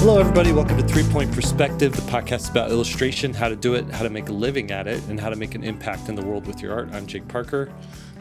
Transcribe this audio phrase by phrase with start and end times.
[0.00, 0.50] Hello, everybody.
[0.50, 4.08] Welcome to Three Point Perspective, the podcast about illustration, how to do it, how to
[4.08, 6.62] make a living at it, and how to make an impact in the world with
[6.62, 6.88] your art.
[6.92, 7.70] I'm Jake Parker.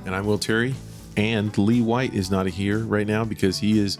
[0.05, 0.75] And I'm Will Terry.
[1.15, 3.97] And Lee White is not here right now because he is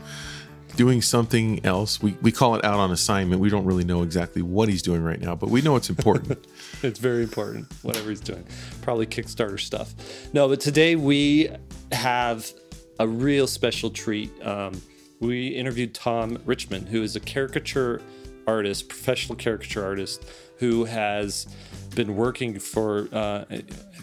[0.75, 2.01] doing something else.
[2.01, 3.39] We, we call it out on assignment.
[3.39, 6.45] We don't really know exactly what he's doing right now, but we know it's important.
[6.83, 8.45] it's very important, whatever he's doing.
[8.81, 9.93] Probably Kickstarter stuff.
[10.33, 11.49] No, but today we
[11.93, 12.51] have
[12.99, 14.29] a real special treat.
[14.45, 14.81] Um,
[15.19, 18.01] we interviewed Tom Richmond, who is a caricature
[18.47, 20.25] artist, professional caricature artist,
[20.57, 21.47] who has
[21.95, 23.45] been working for uh,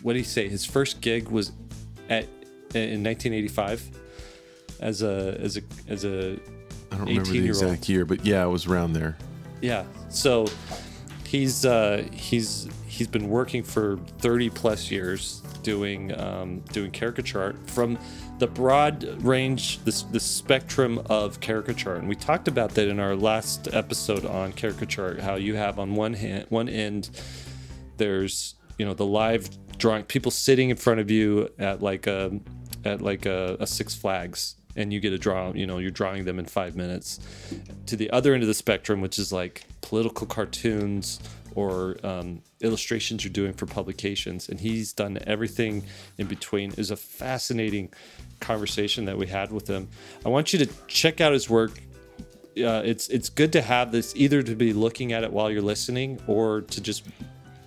[0.02, 0.48] what did he say?
[0.48, 1.52] His first gig was
[2.08, 2.24] at
[2.74, 3.90] in 1985
[4.80, 6.38] as a as a as a
[6.90, 9.16] I don't remember the exact year, but yeah, it was around there.
[9.60, 10.46] Yeah, so
[11.26, 17.70] he's uh, he's he's been working for 30 plus years doing um, doing caricature art
[17.70, 17.98] from
[18.38, 21.95] the broad range, the, the spectrum of caricature.
[21.95, 25.95] And we talked about that in our last episode on caricature, how you have on
[25.95, 27.10] one hand, one end,
[27.96, 29.48] there's, you know, the live
[29.79, 32.38] drawing, people sitting in front of you at like a,
[32.84, 36.26] at like a, a Six Flags and you get a draw, you know, you're drawing
[36.26, 37.18] them in five minutes.
[37.87, 41.18] To the other end of the spectrum, which is like political cartoons
[41.57, 44.48] or um, illustrations you're doing for publications.
[44.48, 45.84] And he's done everything
[46.18, 46.73] in between.
[46.73, 47.92] Is a fascinating
[48.40, 49.88] conversation that we had with him.
[50.24, 51.80] I want you to check out his work.
[52.56, 55.60] Uh, it's it's good to have this either to be looking at it while you're
[55.60, 57.04] listening or to just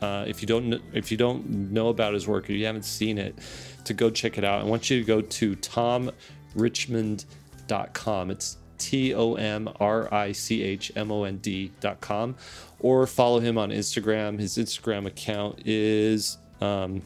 [0.02, 3.20] uh, if you don't if you don't know about his work or you haven't seen
[3.20, 3.38] it
[3.86, 4.59] to go check it out.
[4.62, 8.31] I want you to go to tomrichmond.com.
[8.31, 12.36] It's T O M R I C H M O N D.com
[12.80, 14.40] or follow him on Instagram.
[14.40, 17.03] His Instagram account is um,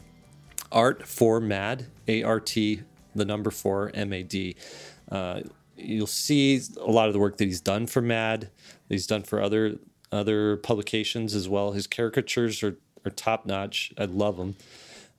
[0.72, 2.82] art for mad, A R T,
[3.14, 4.56] the number four, M A D.
[5.10, 5.40] Uh,
[5.76, 8.50] you'll see a lot of the work that he's done for Mad,
[8.88, 9.78] he's done for other
[10.12, 11.72] other publications as well.
[11.72, 13.92] His caricatures are, are top notch.
[13.98, 14.54] I love them.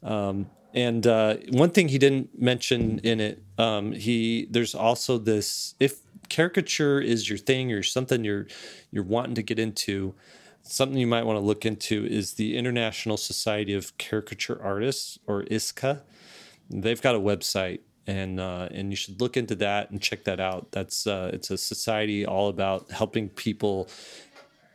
[0.03, 5.75] Um, and uh, one thing he didn't mention in it, um, he there's also this
[5.79, 8.47] if caricature is your thing or something you're
[8.91, 10.16] you're wanting to get into,
[10.63, 15.44] something you might want to look into is the International Society of Caricature Artists or
[15.44, 16.01] ISCA.
[16.69, 20.39] They've got a website and uh, and you should look into that and check that
[20.39, 20.71] out.
[20.71, 23.89] That's uh, it's a society all about helping people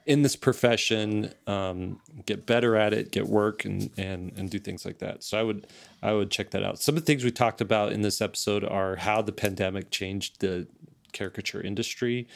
[0.06, 4.84] in this profession um, get better at it, get work, and and and do things
[4.84, 5.22] like that.
[5.22, 5.66] So I would
[6.02, 6.80] I would check that out.
[6.80, 10.40] Some of the things we talked about in this episode are how the pandemic changed
[10.40, 10.66] the
[11.12, 12.26] caricature industry.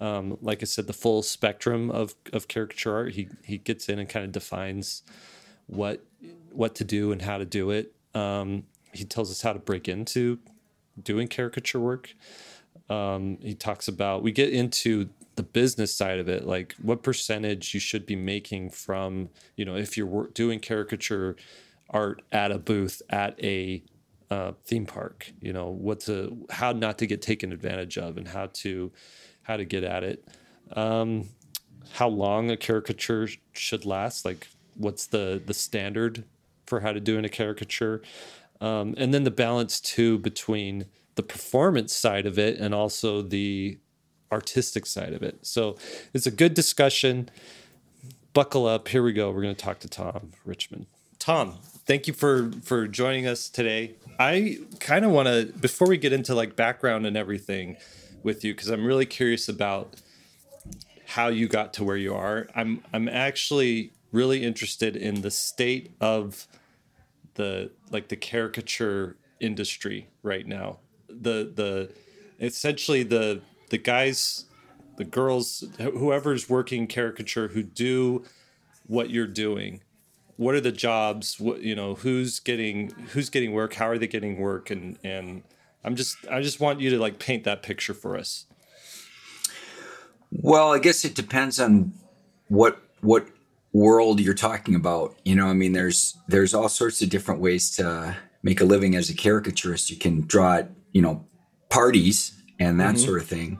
[0.00, 3.12] Um, like I said, the full spectrum of, of caricature art.
[3.14, 5.02] He he gets in and kind of defines
[5.66, 6.04] what
[6.50, 7.94] what to do and how to do it.
[8.14, 8.64] Um,
[8.96, 10.38] he tells us how to break into
[11.02, 12.14] doing caricature work.
[12.88, 17.74] Um, he talks about we get into the business side of it, like what percentage
[17.74, 21.36] you should be making from you know if you're doing caricature
[21.90, 23.82] art at a booth at a
[24.30, 25.32] uh, theme park.
[25.40, 28.92] You know what to how not to get taken advantage of and how to
[29.42, 30.26] how to get at it.
[30.72, 31.28] Um,
[31.92, 36.24] how long a caricature should last, like what's the the standard
[36.66, 38.02] for how to do in a caricature,
[38.60, 43.78] um, and then the balance too between the performance side of it and also the
[44.30, 45.38] artistic side of it.
[45.42, 45.76] So
[46.12, 47.30] it's a good discussion.
[48.32, 48.88] Buckle up.
[48.88, 49.30] Here we go.
[49.30, 50.86] We're going to talk to Tom Richmond.
[51.18, 51.54] Tom,
[51.86, 53.94] thank you for for joining us today.
[54.18, 57.76] I kind of want to before we get into like background and everything
[58.22, 59.94] with you because I'm really curious about
[61.06, 62.48] how you got to where you are.
[62.54, 66.46] I'm I'm actually really interested in the state of
[67.36, 70.80] the like the caricature industry right now.
[71.08, 71.92] The the
[72.44, 74.44] essentially the the guys
[74.96, 78.24] the girls whoever's working caricature who do
[78.86, 79.82] what you're doing
[80.36, 84.06] what are the jobs what you know who's getting who's getting work how are they
[84.06, 85.42] getting work and and
[85.84, 88.46] i'm just i just want you to like paint that picture for us
[90.30, 91.92] well i guess it depends on
[92.48, 93.26] what what
[93.76, 97.70] world you're talking about you know i mean there's there's all sorts of different ways
[97.70, 101.24] to make a living as a caricaturist you can draw at you know
[101.68, 103.04] parties and that mm-hmm.
[103.04, 103.58] sort of thing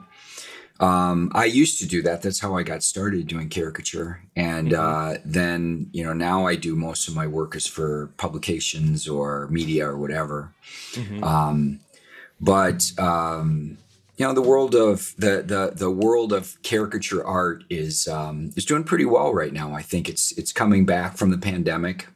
[0.79, 2.21] um, I used to do that.
[2.21, 4.21] That's how I got started doing caricature.
[4.35, 5.15] And mm-hmm.
[5.15, 9.47] uh, then, you know, now I do most of my work is for publications or
[9.47, 10.53] media or whatever.
[10.91, 11.23] Mm-hmm.
[11.23, 11.79] Um,
[12.39, 13.79] but, um,
[14.17, 18.65] you know, the world of the, the, the world of caricature art is, um, is
[18.65, 19.73] doing pretty well right now.
[19.73, 22.07] I think it's, it's coming back from the pandemic.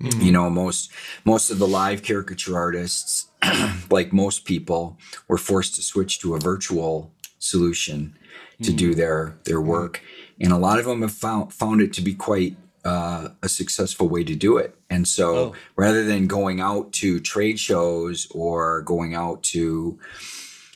[0.00, 0.20] Mm-hmm.
[0.20, 0.92] You know, most,
[1.24, 3.26] most of the live caricature artists,
[3.90, 4.96] like most people,
[5.26, 8.16] were forced to switch to a virtual solution
[8.62, 10.02] to do their their work,
[10.40, 14.08] and a lot of them have found found it to be quite uh, a successful
[14.08, 14.74] way to do it.
[14.90, 15.54] And so, Oh.
[15.76, 19.98] rather than going out to trade shows or going out to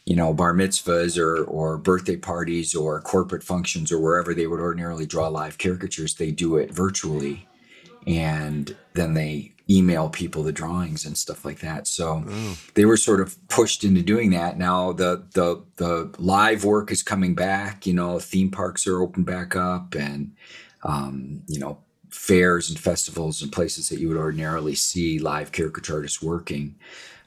[0.04, 4.60] you know bar mitzvahs or or birthday parties or corporate functions or wherever they would
[4.60, 7.46] ordinarily draw live caricatures, they do it virtually,
[8.06, 11.86] and then they email people the drawings and stuff like that.
[11.86, 12.24] So
[12.74, 14.58] they were sort of pushed into doing that.
[14.58, 17.86] Now the the the live work is coming back.
[17.86, 20.32] You know, theme parks are open back up, and
[20.82, 21.78] um, you know
[22.10, 26.74] fairs and festivals and places that you would ordinarily see live caricature artists working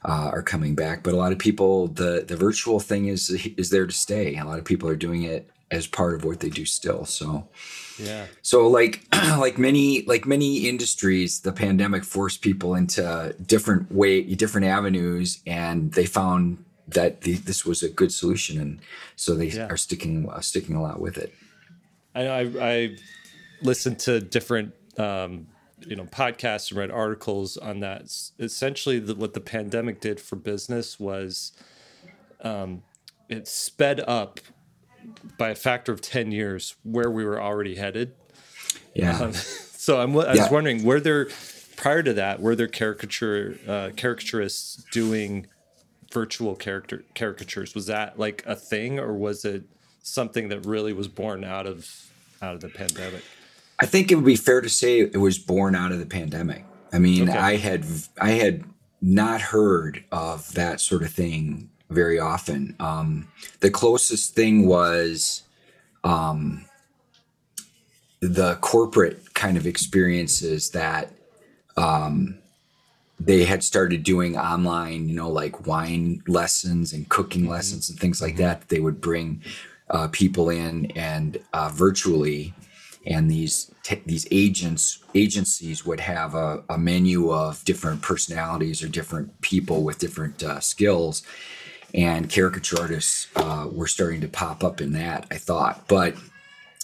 [0.06, 1.02] uh, are coming back.
[1.02, 4.36] But a lot of people, the the virtual thing is is there to stay.
[4.36, 7.04] A lot of people are doing it as part of what they do still.
[7.04, 7.48] So.
[7.98, 8.26] Yeah.
[8.42, 14.66] So like like many like many industries, the pandemic forced people into different way different
[14.66, 18.80] avenues, and they found that the, this was a good solution, and
[19.16, 19.66] so they Yeah.
[19.68, 21.32] are sticking uh, sticking a lot with it.
[22.14, 22.96] I know I, I
[23.62, 25.46] listened to different um,
[25.86, 28.12] you know podcasts and read articles on that.
[28.38, 31.52] Essentially, the, what the pandemic did for business was
[32.40, 32.82] um,
[33.28, 34.40] it sped up
[35.38, 38.12] by a factor of ten years where we were already headed.
[38.94, 40.50] Yeah, Um, so I'm, I was Yeah.
[40.50, 41.28] wondering, were there
[41.76, 45.46] prior to that, were there caricature uh, caricaturists doing
[46.12, 47.74] virtual character caricatures?
[47.74, 49.64] Was that like a thing, or was it
[50.02, 51.88] something that really was born out of
[52.42, 53.22] out of the pandemic?
[53.78, 56.64] I think it would be fair to say it was born out of the pandemic.
[56.92, 57.38] I mean, Okay.
[57.38, 57.84] I had
[58.20, 58.64] I had
[59.02, 62.74] not heard of that sort of thing very often.
[62.80, 63.28] Um,
[63.60, 65.42] the closest thing was
[66.04, 66.64] um,
[68.20, 71.12] the corporate kind of experiences that
[71.76, 72.38] um,
[73.20, 78.20] they had started doing online, you know, like wine lessons and cooking lessons and things
[78.20, 78.68] like that.
[78.68, 79.42] They would bring
[79.90, 82.54] uh, people in and uh, virtually,
[83.06, 88.88] and these t- these agents agencies would have a, a menu of different personalities or
[88.88, 91.22] different people with different uh, skills,
[91.94, 95.26] and caricature artists uh, were starting to pop up in that.
[95.30, 96.16] I thought, but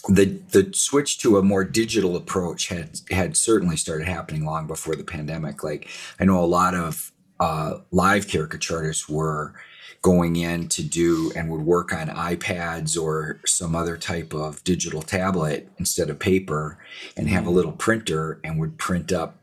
[0.07, 4.95] the the switch to a more digital approach had had certainly started happening long before
[4.95, 5.63] the pandemic.
[5.63, 5.87] Like
[6.19, 9.53] I know a lot of uh, live caricature artists were
[10.03, 15.01] going in to do and would work on iPads or some other type of digital
[15.01, 16.77] tablet instead of paper
[17.17, 19.37] and have a little printer and would print up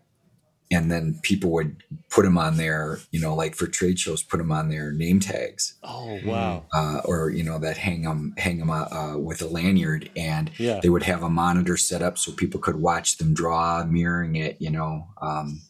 [0.71, 4.37] and then people would put them on their you know like for trade shows put
[4.37, 6.65] them on their name tags Oh wow!
[6.75, 10.79] uh, or you know that hang them hang them uh, with a lanyard and Yeah.
[10.83, 14.59] they would have a monitor set up so people could watch them draw mirroring it
[14.61, 15.63] you know um,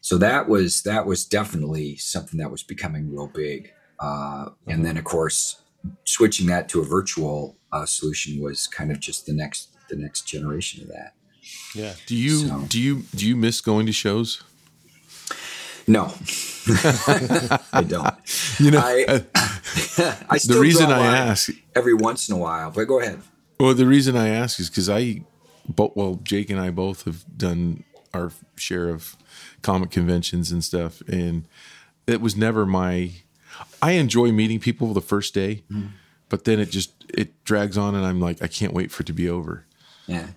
[0.00, 3.70] so that was that was definitely something that was becoming real big
[4.00, 5.60] uh, and then of course
[6.04, 10.22] switching that to a virtual uh, solution was kind of just the next the next
[10.22, 11.14] generation of that
[11.74, 11.94] Yeah.
[12.06, 14.42] Do you So- do you do you miss going to shows?
[15.86, 16.04] no
[17.72, 18.14] i don't
[18.60, 19.20] You know, I- uh,
[20.30, 23.20] i the reason I ask, every once in a while but go ahead
[23.58, 25.20] well, the reason I ask is because I,
[25.68, 29.18] but well, Jake and I both have done our share of
[29.60, 31.46] comic conventions and stuff, and
[32.06, 33.10] it was never my.
[33.82, 35.62] I enjoy meeting people the first day,
[36.28, 39.06] but then it just it drags on, and I'm like, I can't wait for it
[39.06, 39.64] to be over.
[40.06, 40.28] Yeah.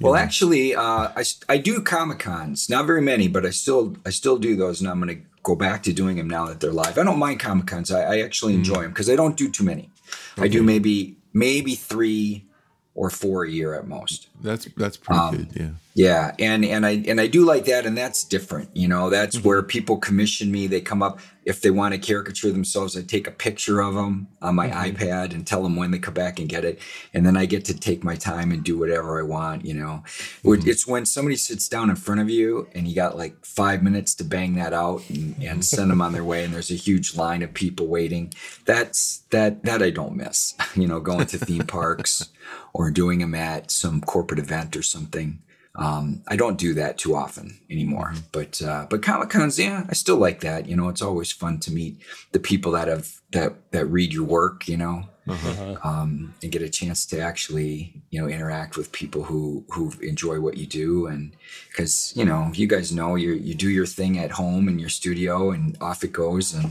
[0.00, 2.70] Well, actually, uh, I, I do comic cons.
[2.70, 5.54] Not very many, but I still I still do those, and I'm going to go
[5.54, 6.98] back to doing them now that they're live.
[6.98, 7.90] I don't mind comic cons.
[7.90, 9.90] I, I actually enjoy them because I don't do too many.
[10.36, 12.46] I do maybe maybe three
[12.94, 14.28] or four a year at most.
[14.40, 15.48] That's that's pretty Um, good.
[15.54, 15.70] Yeah.
[15.96, 18.68] Yeah, and and I and I do like that, and that's different.
[18.76, 19.48] You know, that's mm-hmm.
[19.48, 20.66] where people commission me.
[20.66, 22.96] They come up if they want to caricature themselves.
[22.96, 24.96] I take a picture of them on my mm-hmm.
[24.96, 26.80] iPad and tell them when they come back and get it,
[27.14, 29.64] and then I get to take my time and do whatever I want.
[29.64, 30.02] You know,
[30.42, 30.68] It- mm-hmm.
[30.68, 34.16] it's when somebody sits down in front of you and you got like five minutes
[34.16, 37.14] to bang that out and, and send them on their way, and there's a huge
[37.14, 38.34] line of people waiting.
[38.64, 40.54] That's that that I don't miss.
[40.74, 42.30] You know, going to theme parks
[42.74, 45.40] or doing them at some corporate event or something.
[45.76, 49.94] Um, I don't do that too often anymore, but uh, but Comic Cons, yeah, I
[49.94, 50.68] still like that.
[50.68, 51.96] You know, it's always fun to meet
[52.32, 54.68] the people that have that that read your work.
[54.68, 55.76] You know, Uh-huh.
[55.82, 60.38] um, and get a chance to actually you know interact with people who who enjoy
[60.38, 61.34] what you do, and
[61.70, 64.90] because you know you guys know you you do your thing at home in your
[64.90, 66.70] studio, and off it goes, and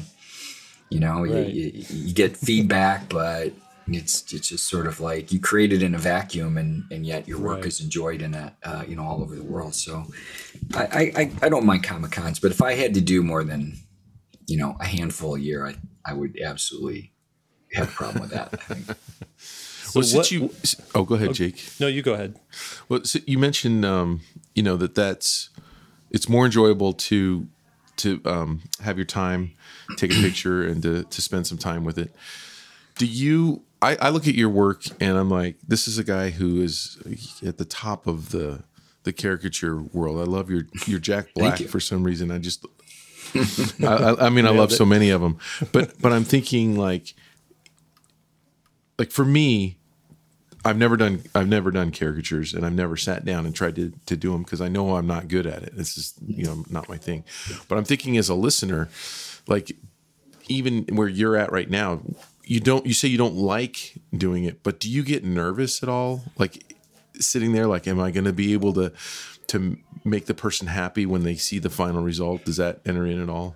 [0.89, 1.47] you know Right.
[1.47, 3.51] you, you, you get feedback, but
[3.87, 7.39] it's it's just sort of like you created in a vacuum and and yet your
[7.39, 7.65] work Right.
[7.65, 10.05] is enjoyed in a uh, you know all over the world so
[10.75, 13.43] I, I I- I don't mind comic cons but if i had to do more
[13.43, 13.77] than
[14.47, 15.75] you know a handful a year i
[16.05, 17.11] i would absolutely
[17.73, 18.49] have a problem with that.
[18.53, 18.85] I think.
[19.95, 20.51] well, since what- you,
[20.93, 21.63] oh, go ahead, Jake.
[21.79, 22.35] No, you go ahead.
[22.87, 24.21] Well, so you mentioned, um,
[24.53, 25.49] you know, that that's
[26.11, 27.47] it's more enjoyable to
[27.97, 29.53] to um, have your time,
[29.97, 32.13] take a picture, and to to spend some time with it.
[32.99, 33.63] Do you?
[33.83, 36.97] I, I look at your work and I'm like, this is a guy who is
[37.45, 38.63] at the top of the
[39.03, 40.19] the caricature world.
[40.19, 41.67] I love your your Jack Black you.
[41.67, 42.31] for some reason.
[42.31, 42.65] I just,
[43.83, 45.37] I, I, mean, I love so many of them,
[45.73, 47.13] but but I'm thinking like,
[48.97, 49.77] like for me,
[50.63, 53.91] I've never done I've never done caricatures and I've never sat down and tried to
[54.05, 55.75] to do them because I know I'm not good at it.
[55.75, 57.25] This is you know not my thing.
[57.67, 58.87] But I'm thinking as a listener,
[59.45, 59.75] like
[60.47, 62.01] even where you're at right now,
[62.43, 65.89] you don't you say you don't like doing it, but do you get nervous at
[65.89, 66.23] all?
[66.37, 66.75] Like
[67.19, 68.91] sitting there, like, am I going to be able to
[69.47, 72.45] to make the person happy when they see the final result?
[72.45, 73.55] Does that enter in at all?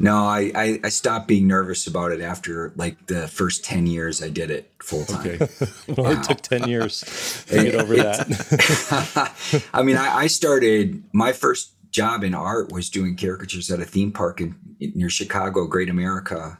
[0.00, 4.22] No, I, I I stopped being nervous about it after like the first ten years
[4.22, 5.26] I did it full time.
[5.26, 5.48] Okay,
[5.88, 9.64] Well, it took 10 years to get over that.
[9.74, 13.84] I mean, I, I started my first job in art was doing caricatures at a
[13.84, 16.58] theme park in, near Chicago, Great America.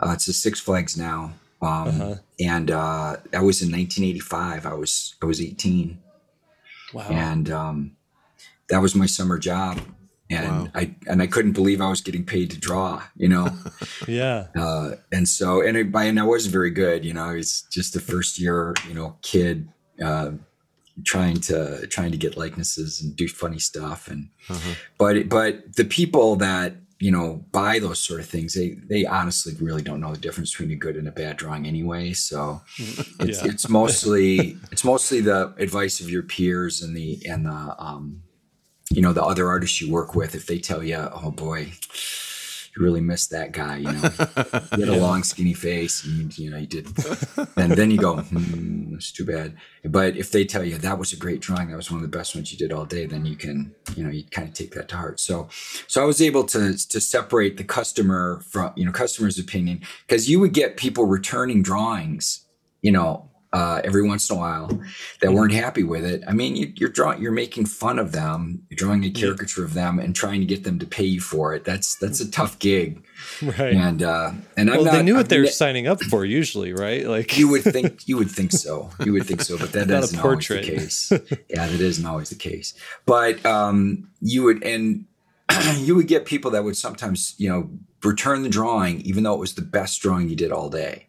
[0.00, 4.66] Uh, it's a Six Flags now, um, and uh, that was in 1985.
[4.66, 5.98] I was I was 18,
[6.94, 7.06] Wow.
[7.10, 7.96] and um,
[8.68, 9.80] that was my summer job.
[10.30, 10.68] And Wow.
[10.74, 13.48] I and I couldn't believe I was getting paid to draw, you know.
[14.06, 14.48] Yeah.
[14.56, 17.24] uh, and so and it, by and I wasn't very good, you know.
[17.24, 19.68] I was just a first year, you know, kid
[20.04, 20.32] uh,
[21.04, 24.06] trying to trying to get likenesses and do funny stuff.
[24.08, 24.74] And Uh-huh.
[24.98, 29.54] but but the people that you know buy those sort of things, they they honestly
[29.60, 32.12] really don't know the difference between a good and a bad drawing anyway.
[32.12, 32.60] So
[33.20, 33.50] it's Yeah.
[33.50, 38.22] it's mostly it's mostly the advice of your peers and the and the um,
[38.90, 41.72] you know the other artists you work with if they tell you oh boy
[42.78, 44.08] you really missed that guy you know?
[44.74, 46.86] He had a long skinny face and you, know you did
[47.56, 49.56] and then you go hmm, it's too bad.
[49.84, 52.16] But if they tell you that was a great drawing that was one of the
[52.16, 54.72] best ones you did all day then you can you know you kind of take
[54.74, 55.20] that to heart.
[55.20, 55.48] So
[55.86, 60.28] so i was able to to separate the customer from you know customer's opinion because
[60.28, 62.46] you would get people returning drawings
[62.82, 64.68] you know uh, every once in a while
[65.20, 66.22] that weren't happy with it.
[66.28, 69.74] I mean, you, you're drawing, you're making fun of them, you're drawing a caricature of
[69.74, 71.64] them, and trying to get them to pay you for it.
[71.64, 73.04] That's that's a tough gig.
[73.42, 73.74] Right.
[73.74, 74.92] And uh, and I'm not.
[74.92, 77.04] they knew what I'm they were signing up for usually, right?
[77.04, 78.90] Like, you would think you would think so.
[79.04, 81.12] You would think so, but that not isn't always the case.
[81.50, 82.74] Yeah, that isn't always the case.
[83.06, 85.04] But um, you would and
[85.78, 87.70] you would get people that would sometimes you know
[88.04, 91.07] return the drawing even though it was the best drawing you did all day.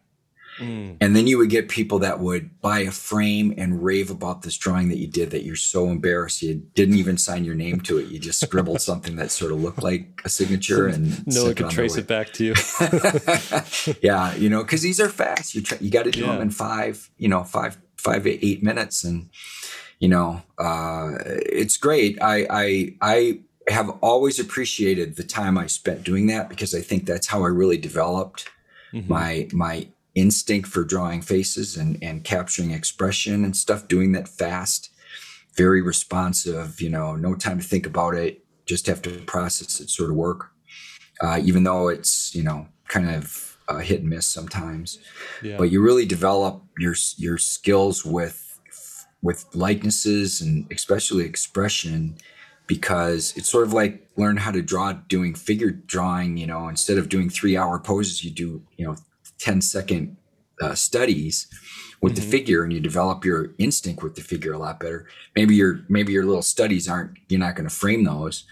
[0.60, 4.42] Mm, And then you would get people that would buy a frame and rave about
[4.42, 7.80] this drawing that you did that you're so embarrassed you didn't even sign your name
[7.80, 8.08] to it.
[8.08, 11.70] You just scribbled something that sort of looked like a signature and no one could
[11.70, 12.54] trace it back to you.
[14.02, 15.54] yeah, you know, because these are fast.
[15.54, 16.32] You try, you got to do Yeah.
[16.32, 19.28] them in five, you know, five five to eight minutes, and
[19.98, 22.18] you know, uh, it's great.
[22.22, 27.06] I I I have always appreciated the time I spent doing that because I think
[27.06, 28.48] that's how I really developed
[28.92, 29.08] Mhm.
[29.08, 29.86] my my
[30.24, 33.88] instinct for drawing faces and and capturing expression and stuff.
[33.88, 34.90] Doing that fast,
[35.56, 36.80] very responsive.
[36.80, 38.32] You know, no time to think about it.
[38.66, 40.40] Just have to process it, sort of work.
[41.22, 44.98] Uh, even though it's you know kind of uh, hit and miss sometimes
[45.42, 45.56] Yeah.
[45.58, 48.58] but you really develop your your skills with
[49.22, 52.16] with likenesses and especially expression
[52.66, 56.98] because it's sort of like learn how to draw doing figure drawing you know instead
[56.98, 58.96] of doing three hour poses you do you know
[59.40, 60.16] 10 second
[60.62, 61.48] uh, studies
[62.02, 62.30] with the Mhm.
[62.30, 66.12] figure and you develop your instinct with the figure a lot better maybe your maybe
[66.12, 68.44] your little studies aren't you're not going to frame those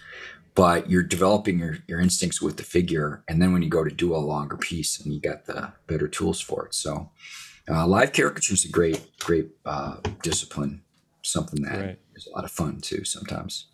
[0.55, 3.91] but you're developing your, your instincts with the figure and then when you go to
[4.03, 7.11] do a longer piece and you got the better tools for it so
[7.69, 10.81] uh, live caricature is a great great uh, discipline
[11.21, 11.99] something that is Right.
[12.27, 13.67] a lot of fun too sometimes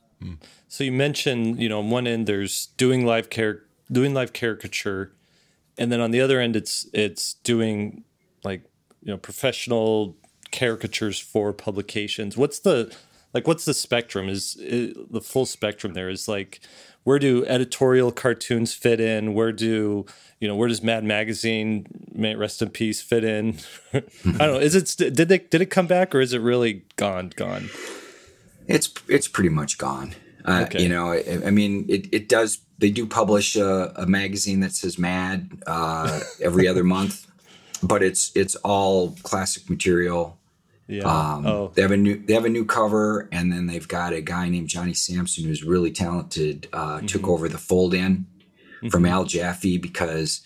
[0.67, 5.11] So you mentioned, you know, on one end there's doing live char- doing live caricature,
[5.77, 8.03] and then on the other end it's it's doing
[8.43, 8.63] like
[9.01, 10.17] you know professional
[10.51, 12.37] caricatures for publications.
[12.37, 12.95] What's the
[13.33, 13.47] like?
[13.47, 14.29] What's the spectrum?
[14.29, 16.09] Is, is the full spectrum there?
[16.09, 16.61] Is like
[17.03, 19.33] where do editorial cartoons fit in?
[19.33, 20.05] Where do
[20.39, 23.57] you know where does Mad Magazine, may rest in peace, fit in?
[23.93, 24.59] I don't know.
[24.59, 27.69] Is it did it did it come back or is it really gone gone?
[28.67, 30.83] it's it's pretty much gone uh, Okay.
[30.83, 34.73] you know I, I mean it, it does they do publish a, a magazine that
[34.73, 37.27] says mad uh, every other month
[37.83, 40.37] but it's it's all classic material
[40.87, 41.03] Yeah.
[41.03, 41.71] Um, oh.
[41.73, 44.49] They have a new they have a new cover, and then they've got a guy
[44.49, 46.67] named Johnny Sampson who's really talented.
[46.71, 48.25] Uh, Took over the fold in
[48.91, 50.41] from Al Jaffee because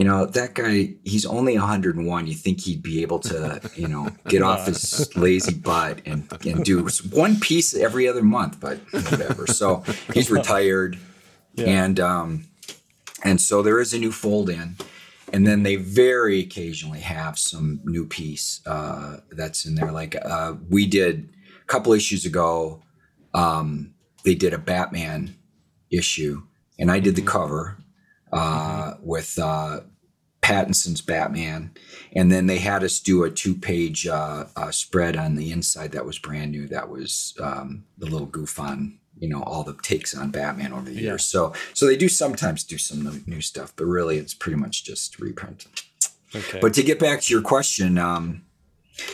[0.00, 2.26] you know, that guy, he's only 101.
[2.26, 6.64] You think he'd be able to, you know, get off his lazy butt and, and
[6.64, 9.46] do one piece every other month, but whatever.
[9.46, 10.98] So he's retired.
[11.52, 11.66] Yeah.
[11.66, 12.46] And, um,
[13.24, 14.76] and so there is a new fold in.
[15.34, 19.92] And then they very occasionally have some new piece uh, that's in there.
[19.92, 21.28] Like uh, we did
[21.62, 22.82] a couple issues ago,
[23.34, 23.92] um,
[24.24, 25.36] they did a Batman
[25.92, 26.44] issue,
[26.78, 27.76] and I did the cover
[28.32, 29.06] uh, mm-hmm.
[29.06, 29.80] with uh,
[30.42, 31.72] Pattinson's Batman,
[32.12, 36.06] and then they had us do a two-page uh, uh, spread on the inside that
[36.06, 36.66] was brand new.
[36.66, 40.86] That was um, the little goof on you know all the takes on Batman over
[40.86, 41.00] the yeah.
[41.00, 41.24] years.
[41.24, 45.20] So so they do sometimes do some new stuff, but really it's pretty much just
[45.20, 45.66] reprint.
[46.34, 46.58] Okay.
[46.60, 48.42] But to get back to your question, um,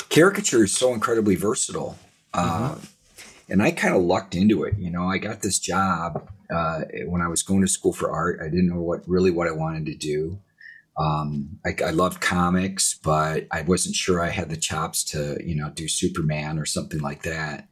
[0.08, 1.98] caricature is so incredibly versatile.
[2.32, 2.86] Uh, mm-hmm.
[3.48, 4.74] And I kind of lucked into it.
[4.78, 8.40] You know, I got this job uh, when I was going to school for art.
[8.42, 10.40] I didn't know what really what I wanted to do.
[10.98, 15.54] Um, I, I loved comics, but I wasn't sure I had the chops to, you
[15.54, 17.68] know, do Superman or something like that.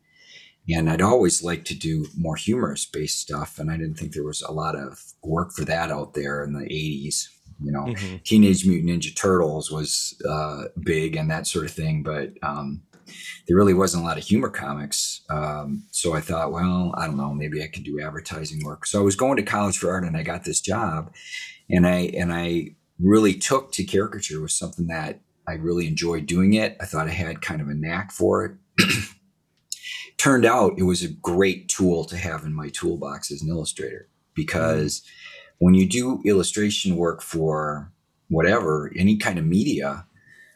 [0.68, 3.58] And I'd always liked to do more humorous based stuff.
[3.58, 6.52] And I didn't think there was a lot of work for that out there in
[6.52, 7.28] the 80s.
[7.62, 8.16] You know, mm-hmm.
[8.24, 12.02] Teenage Mutant Ninja Turtles was uh, big and that sort of thing.
[12.02, 12.82] But um,
[13.46, 15.22] there really wasn't a lot of humor comics.
[15.30, 18.86] Um, so I thought, well, I don't know, maybe I could do advertising work.
[18.86, 21.12] So I was going to college for art and I got this job.
[21.70, 26.54] And I, and I really took to caricature was something that I really enjoyed doing
[26.54, 26.76] it.
[26.80, 28.86] I thought I had kind of a knack for it.
[30.16, 34.08] Turned out it was a great tool to have in my toolbox as an illustrator
[34.34, 35.02] because
[35.58, 37.92] when you do illustration work for
[38.28, 40.06] whatever, any kind of media,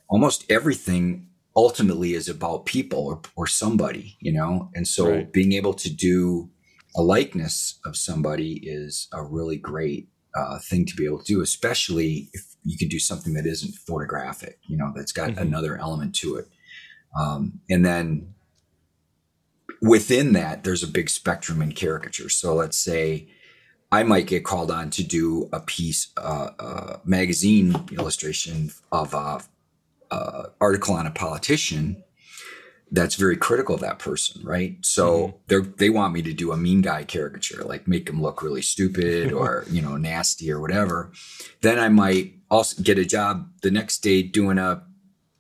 [0.09, 1.28] almost everything
[1.59, 4.71] ultimately is about people or, or somebody, you know?
[4.77, 5.33] And so right.
[5.33, 6.49] being able to do
[6.95, 11.43] a likeness of somebody is a really great uh, thing to be able to do,
[11.43, 15.43] especially if you can do something that isn't photographic, you know, that's got mm-hmm.
[15.43, 16.47] another element to it.
[17.19, 18.35] Um, and then
[19.83, 22.29] within that, there's a big spectrum in caricature.
[22.29, 23.29] So let's say
[23.91, 29.43] I might get called on to do a piece, uh, uh, magazine illustration of a,
[30.11, 32.03] a article on a politician
[32.91, 34.77] that's very critical of that person, right?
[34.83, 35.37] So mm-hmm.
[35.49, 38.63] they they want me to do a mean guy caricature, like make him look really
[38.63, 41.13] stupid or you know nasty or whatever.
[41.61, 44.83] Then I might also get a job the next day doing a,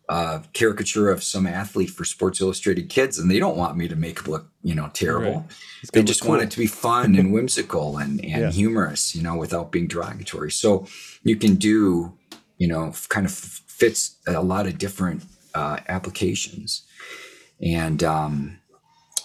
[0.09, 3.97] a caricature of some athlete for Sports Illustrated Kids, and they don't want me to
[3.97, 5.41] make him look you know terrible.
[5.41, 5.93] Right.
[5.93, 6.31] They just cool.
[6.31, 8.51] want it to be fun and whimsical and and yeah.
[8.51, 10.51] humorous, you know, without being derogatory.
[10.51, 10.87] So
[11.23, 12.19] you can do
[12.59, 16.83] you know kind of fits a lot of different uh, applications
[17.61, 18.59] and um,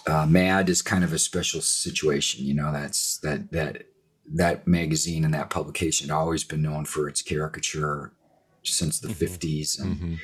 [0.06, 2.44] uh, Mad is kind of a special situation.
[2.44, 3.84] You know, that's that that
[4.32, 8.12] that magazine and that publication had always been known for its caricature
[8.62, 9.24] since the mm-hmm.
[9.24, 10.14] 50s and mm-hmm.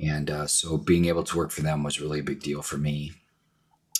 [0.00, 2.76] and uh, so being able to work for them was really a big deal for
[2.76, 3.12] me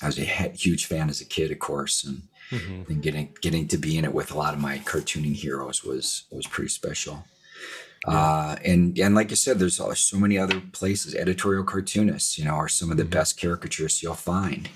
[0.02, 2.90] i was a huge fan as a kid of course and mm-hmm.
[2.90, 6.24] and getting getting to be in it with a lot of my cartooning heroes was
[6.32, 7.24] was pretty special
[8.06, 11.14] uh, and and like I said, there's so many other places.
[11.14, 13.10] Editorial cartoonists, you know, are some of the mm-hmm.
[13.10, 14.68] best caricaturists you'll find,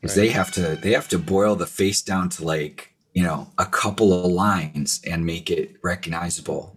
[0.00, 0.24] because right.
[0.24, 3.66] they have to they have to boil the face down to like you know a
[3.66, 6.76] couple of lines and make it recognizable.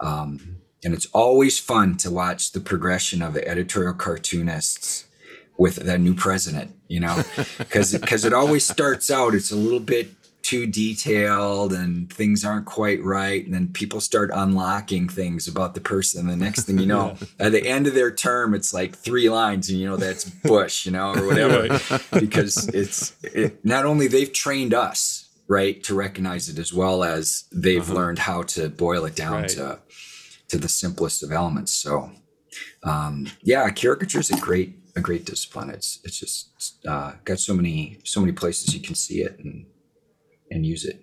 [0.00, 5.06] Um, and it's always fun to watch the progression of the editorial cartoonists
[5.58, 6.74] with the new president.
[6.88, 7.22] You know,
[7.58, 10.10] because because it always starts out it's a little bit
[10.50, 15.80] too detailed and things aren't quite right and then people start unlocking things about the
[15.80, 17.46] person the next thing you know yeah.
[17.46, 20.86] at the end of their term it's like three lines and you know that's bush
[20.86, 21.78] you know or whatever
[22.18, 27.44] because it's it, not only they've trained us right to recognize it as well as
[27.52, 27.94] they've uh-huh.
[27.94, 29.50] learned how to boil it down right.
[29.50, 29.78] to
[30.48, 32.10] to the simplest of elements so
[32.82, 37.54] um yeah caricature is a great a great discipline it's it's just uh, got so
[37.54, 39.64] many so many places you can see it and
[40.50, 41.02] and use it.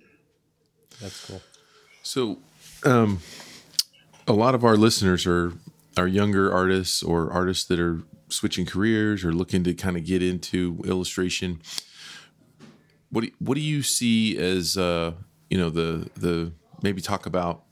[1.01, 1.41] That's cool.
[2.03, 2.39] So,
[2.83, 3.19] um,
[4.27, 5.53] a lot of our listeners are
[5.97, 10.21] are younger artists or artists that are switching careers or looking to kind of get
[10.21, 11.61] into illustration.
[13.09, 15.13] What do, what do you see as uh,
[15.49, 17.63] you know the the maybe talk about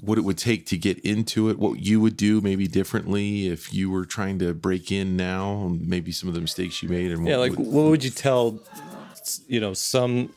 [0.00, 3.74] what it would take to get into it, what you would do maybe differently if
[3.74, 7.26] you were trying to break in now, maybe some of the mistakes you made, and
[7.26, 8.60] yeah, like would, what would you tell
[9.46, 10.32] you know some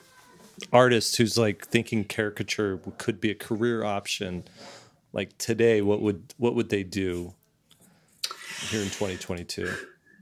[0.72, 4.44] artist who's like thinking caricature could be a career option
[5.12, 7.34] like today what would what would they do
[8.70, 9.70] here in 2022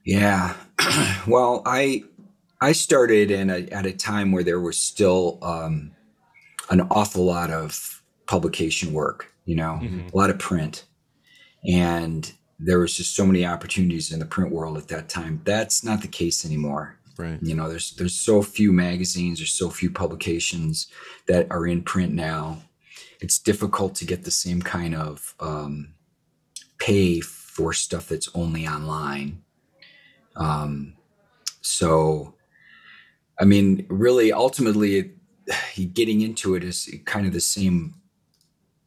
[0.06, 0.56] yeah
[1.28, 2.04] well i
[2.62, 5.92] i started in a, at a time where there was still um,
[6.70, 9.80] an awful lot of publication work you know,
[10.14, 10.86] a lot of print.
[11.70, 15.42] And there was just so many opportunities in the print world at that time.
[15.44, 16.98] That's not the case anymore.
[17.18, 17.40] Right.
[17.42, 20.88] You know, there's there's so few magazines, there's so few publications
[21.28, 22.64] that are in print now.
[23.20, 25.94] It's difficult to get the same kind of um,
[26.80, 29.44] pay for stuff that's only online.
[30.36, 30.94] Um,
[31.62, 32.34] so,
[33.40, 35.12] I mean, really, ultimately,
[35.94, 37.96] getting into it is kind of the same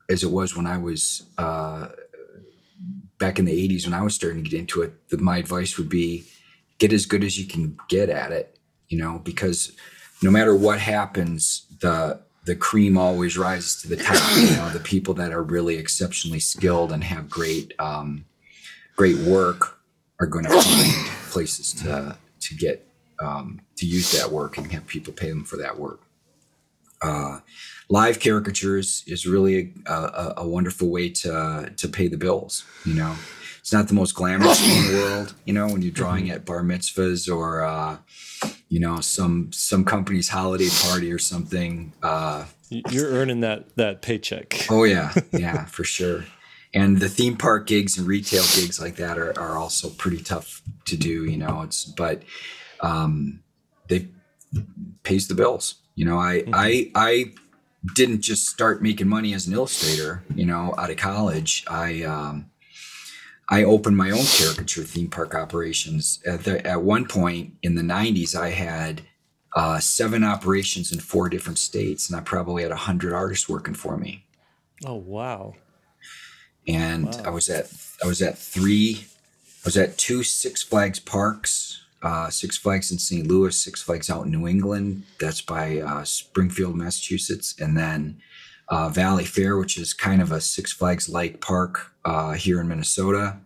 [0.08, 1.88] as it was when I was uh,
[3.18, 5.08] back in the 80s when I was starting to get into it.
[5.08, 6.24] The, my advice would be
[6.78, 8.58] get as good as you can get at it,
[8.88, 9.72] you know, because
[10.22, 14.20] no matter what happens, the the cream always rises to the top.
[14.36, 18.26] You know, the people that are really exceptionally skilled and have great um,
[18.96, 19.78] great work
[20.20, 22.86] are going to find places to to get
[23.20, 26.00] um, to use that work and have people pay them for that work.
[27.02, 27.40] Uh,
[27.88, 32.64] live caricatures is really a, a, a, wonderful way to to pay the bills.
[32.84, 33.14] You know,
[33.64, 35.34] it's not the most glamorous thing in the world.
[35.46, 37.96] You know, when you're drawing at bar mitzvahs or uh,
[38.68, 41.94] you know some some company's holiday party or something.
[42.02, 44.66] Uh, you're earning that that paycheck.
[44.70, 46.26] Oh yeah, yeah, for sure.
[46.74, 50.60] And the theme park gigs and retail gigs like that are, are also pretty tough
[50.84, 51.24] to do.
[51.24, 52.22] You know, it's but
[52.80, 53.40] um,
[53.88, 54.08] they
[55.04, 55.76] pays the bills.
[55.94, 56.54] You know, I mm-hmm.
[56.54, 57.24] I I
[57.94, 61.64] didn't just start making money as an illustrator, you know, out of college.
[61.66, 62.50] I um,
[63.50, 66.20] I opened my own caricature theme park operations.
[66.26, 69.02] At the, at one point in the '90s, I had
[69.54, 73.96] uh, seven operations in four different states, and I probably had hundred artists working for
[73.96, 74.24] me.
[74.84, 75.54] Oh wow!
[76.66, 77.22] And wow.
[77.26, 77.70] I was at
[78.02, 79.06] I was at three,
[79.44, 83.26] I was at two Six Flags parks uh, Six Flags in St.
[83.26, 85.04] Louis, Six Flags out in New England.
[85.18, 87.54] That's by uh, Springfield, Massachusetts.
[87.58, 88.20] And then
[88.68, 93.38] uh, Valleyfair, which is kind of a Six Flags like park uh, here in Minnesota,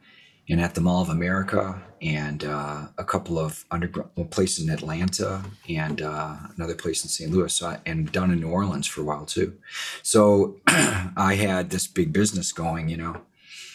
[0.48, 5.44] and at the Mall of America, and uh, a couple of underground places in Atlanta,
[5.68, 7.30] and uh, another place in St.
[7.30, 9.56] Louis, so I, and down in New Orleans for a while too.
[10.02, 13.20] So I had this big business going, you know,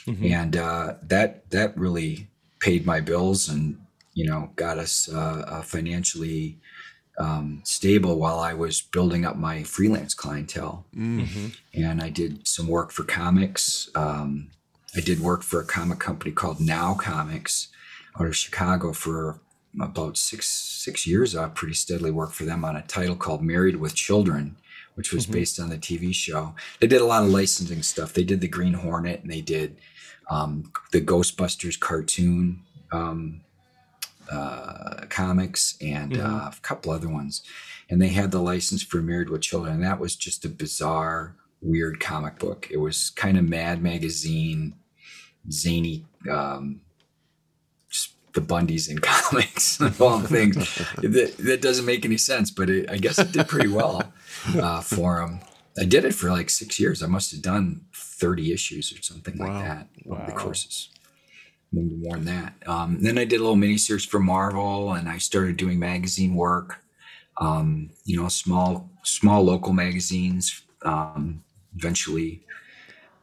[0.08, 0.26] mm-hmm.
[0.26, 2.28] and that that really
[2.60, 3.78] paid my bills and
[4.14, 6.60] you know, got us uh, uh, financially
[7.18, 10.86] um, stable while I was building up my freelance clientele.
[10.96, 11.48] Mm-hmm.
[11.74, 13.90] And I did some work for comics.
[13.96, 14.50] Um,
[14.96, 17.70] I did work for a comic company called Now Comics
[18.20, 19.40] out of Chicago for
[19.80, 21.36] about six six years.
[21.36, 24.56] I pretty steadily worked for them on a title called Married with Children,
[24.96, 25.34] which was mm-hmm.
[25.34, 26.56] based on the TV show.
[26.80, 28.14] They did a lot of licensing stuff.
[28.14, 29.78] They did the Green Hornet and they did
[30.30, 32.62] um, the Ghostbusters cartoon.
[32.92, 33.42] Um,
[34.32, 36.26] uh, comics and mm-hmm.
[36.26, 37.44] uh, a couple other ones.
[37.90, 39.76] And they had the license for Married with Children.
[39.76, 42.68] And that was just a bizarre, weird comic book.
[42.72, 44.76] It was kind of Mad Magazine,
[45.52, 46.82] zany, um,
[48.34, 50.56] the Bundys in comics of all things.
[50.98, 54.12] that, that, doesn't make any sense, but it, I guess it did pretty well
[54.56, 55.40] uh, for them.
[55.80, 57.04] I did it for like six years.
[57.04, 59.48] I must have done 30 issues or something wow.
[59.48, 60.26] like that wow.
[60.26, 60.90] the courses
[61.74, 62.54] maybe more than that.
[62.68, 66.36] Um, then I did a little mini series for Marvel, and I started doing magazine
[66.36, 66.78] work.
[67.38, 70.62] Um, you know, small small local magazines.
[70.84, 71.44] Um,
[71.76, 72.43] eventually,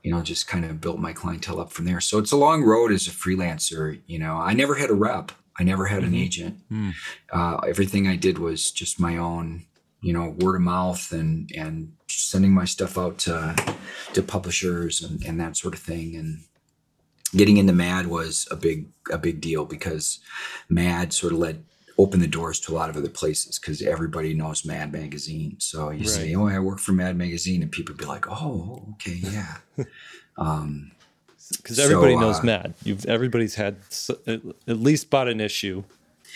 [0.03, 2.01] you know, just kind of built my clientele up from there.
[2.01, 4.01] So it's a long road as a freelancer.
[4.07, 5.33] You know, I never had a rep.
[5.59, 6.15] I never had mm-hmm.
[6.15, 6.71] an agent.
[6.71, 6.93] Mm.
[7.33, 9.67] Uh, everything I did was just my own,
[10.01, 13.55] you know, word of mouth and and sending my stuff out to
[14.15, 16.17] to publishers and, and that sort of thing.
[16.17, 16.45] And
[17.37, 20.21] getting into Mad was a big a big deal because
[20.69, 21.65] Mad sort of led
[22.01, 25.57] opened the doors to a lot of other places because everybody knows Mad Magazine.
[25.59, 26.09] So you right.
[26.09, 29.57] say, "Oh, I work for Mad Magazine," and people be like, "Oh, okay, yeah."
[30.37, 30.93] um,
[31.57, 32.75] because everybody so, knows uh, Mad.
[32.85, 33.77] You've everybody's had
[34.27, 35.85] at least bought an issue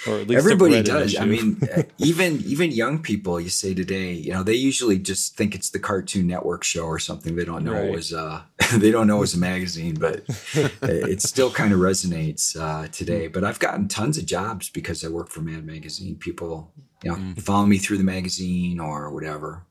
[0.06, 1.16] or at least everybody does.
[1.16, 1.60] I mean,
[1.98, 5.78] even even young people, you say today, you know, they usually just think it's the
[5.78, 7.36] Cartoon Network show or something.
[7.36, 7.86] They don't know right.
[7.86, 8.42] it was uh,
[8.76, 10.24] they don't know it was a magazine, but
[10.82, 13.28] it still kind of resonates uh, today.
[13.28, 16.16] But I've gotten tons of jobs because I work for Mad Magazine.
[16.16, 17.42] People, you know, mm.
[17.42, 19.64] follow me through the magazine or whatever.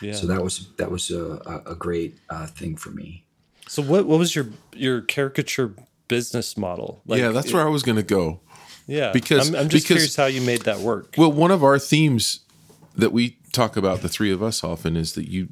[0.00, 0.12] Yeah.
[0.12, 3.24] So that was that was a, a great uh, thing for me.
[3.66, 5.74] So what what was your your caricature
[6.08, 7.02] business model?
[7.06, 8.40] Like, yeah, that's where I was going to go.
[8.86, 11.14] Yeah, because I'm, I'm just because, curious how you made that work.
[11.16, 12.40] Well, one of our themes
[12.96, 15.48] that we talk about, the three of us often, is that you,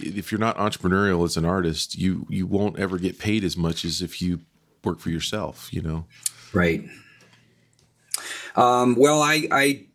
[0.00, 3.84] if you're not entrepreneurial as an artist, you you won't ever get paid as much
[3.84, 4.40] as if you
[4.84, 5.68] work for yourself.
[5.72, 6.06] You know,
[6.52, 6.84] right?
[8.54, 9.86] Um, well, I I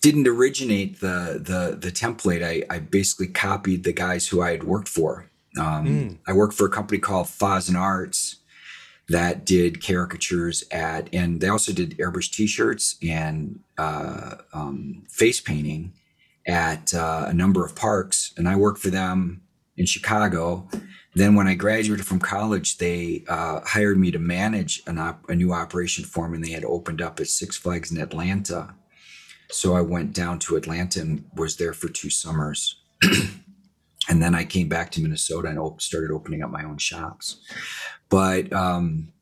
[0.00, 2.42] didn't originate the the the template.
[2.42, 5.26] I I basically copied the guys who I had worked for.
[5.58, 6.18] Um, mm.
[6.26, 8.36] I worked for a company called Fozen Arts
[9.08, 15.92] that did caricatures at, and they also did airbrush T-shirts and uh, um, face painting
[16.46, 18.32] at uh, a number of parks.
[18.36, 19.42] And I worked for them
[19.76, 20.68] in Chicago.
[21.14, 25.52] Then, when I graduated from college, they uh, hired me to manage op- a new
[25.52, 28.74] operation for them, and they had opened up at Six Flags in Atlanta.
[29.50, 32.76] So I went down to Atlanta and was there for two summers.
[34.08, 37.40] and then I came back to Minnesota and op- started opening up my own shops.
[38.08, 39.12] But um,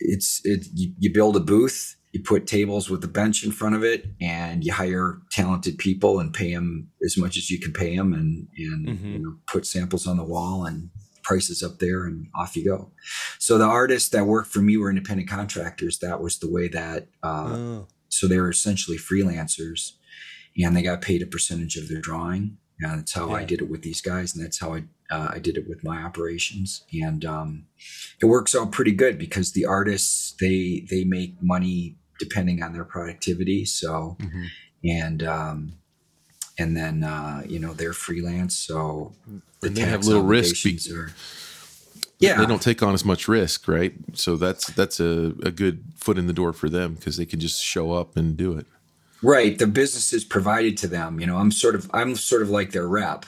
[0.00, 3.74] it's it you, you, build a booth, you put tables with a bench in front
[3.74, 7.72] of it, and you hire talented people and pay them as much as you can
[7.72, 9.12] pay them, and and mm-hmm.
[9.12, 10.90] you know, put samples on the wall and
[11.22, 12.90] prices up there, and off you go.
[13.38, 15.98] So the artists that worked for me were independent contractors.
[15.98, 17.08] That was the way that.
[17.22, 17.88] Uh, oh.
[18.08, 19.92] So they were essentially freelancers,
[20.56, 22.56] and they got paid a percentage of their drawing.
[22.80, 23.36] And that's how yeah.
[23.36, 25.82] I did it with these guys, and that's how I uh, I did it with
[25.84, 27.66] my operations, and um,
[28.20, 32.84] it works out pretty good because the artists they they make money depending on their
[32.84, 33.64] productivity.
[33.64, 34.44] So, mm-hmm.
[34.84, 35.72] and um,
[36.58, 39.12] and then uh, you know they're freelance, so
[39.60, 40.62] the they have little risk.
[40.64, 41.12] Be- are,
[42.18, 43.94] yeah, they don't take on as much risk, right?
[44.14, 47.40] So that's that's a, a good foot in the door for them because they can
[47.40, 48.66] just show up and do it.
[49.22, 51.20] Right, the business is provided to them.
[51.20, 53.26] You know, I'm sort of I'm sort of like their rep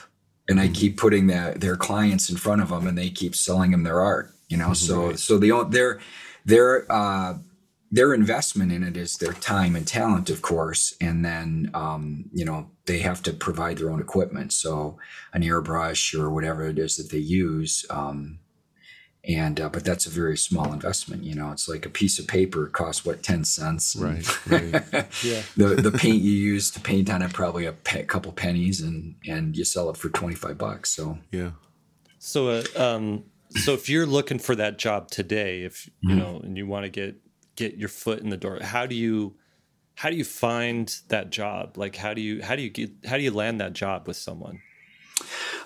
[0.49, 0.73] and I mm-hmm.
[0.73, 4.01] keep putting their their clients in front of them, and they keep selling them their
[4.01, 4.33] art.
[4.49, 5.99] You know, so so they their
[6.43, 7.37] their uh,
[7.91, 12.43] their investment in it is their time and talent, of course, and then um, you
[12.43, 14.51] know they have to provide their own equipment.
[14.51, 14.97] So
[15.33, 17.85] an airbrush or whatever it is that they use.
[17.91, 18.39] Um,
[19.25, 22.27] and uh, but that's a very small investment you know it's like a piece of
[22.27, 23.95] paper costs what 10 cents?
[23.95, 24.71] Right, right.
[25.23, 25.41] yeah.
[25.57, 29.15] The the paint you use to paint on it probably a pe- couple pennies and
[29.27, 31.17] and you sell it for 25 bucks so.
[31.31, 31.51] Yeah.
[32.17, 36.19] So uh, um so if you're looking for that job today if you mm-hmm.
[36.19, 37.17] know and you want to get
[37.55, 39.35] get your foot in the door how do you
[39.95, 41.77] how do you find that job?
[41.77, 44.15] Like how do you how do you get how do you land that job with
[44.15, 44.61] someone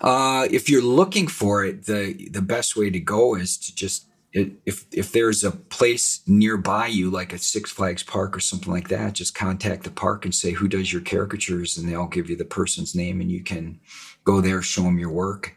[0.01, 4.07] uh, if you're looking for it, the the best way to go is to just
[4.33, 8.89] if if there's a place nearby you, like a Six Flags park or something like
[8.89, 12.35] that, just contact the park and say who does your caricatures, and they'll give you
[12.35, 13.79] the person's name, and you can
[14.23, 15.53] go there, show them your work,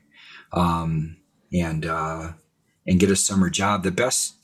[0.52, 1.16] um,
[1.52, 2.32] and uh,
[2.86, 3.82] and get a summer job.
[3.82, 4.34] The best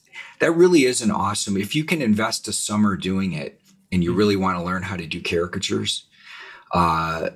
[0.41, 1.57] that really is an awesome.
[1.57, 3.61] If you can invest a summer doing it,
[3.93, 6.07] and you really want to learn how to do caricatures,
[6.73, 7.31] uh,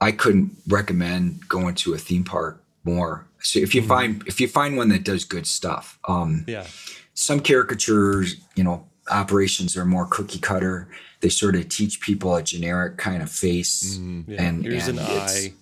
[0.00, 3.26] I couldn't recommend going to a theme park more.
[3.40, 3.88] So if you mm-hmm.
[3.88, 6.66] find if you find one that does good stuff, um, yeah,
[7.14, 10.88] some caricatures, you know, operations are more cookie cutter.
[11.20, 14.32] They sort of teach people a generic kind of face, mm-hmm.
[14.32, 14.42] yeah.
[14.42, 15.52] and here's and an eye,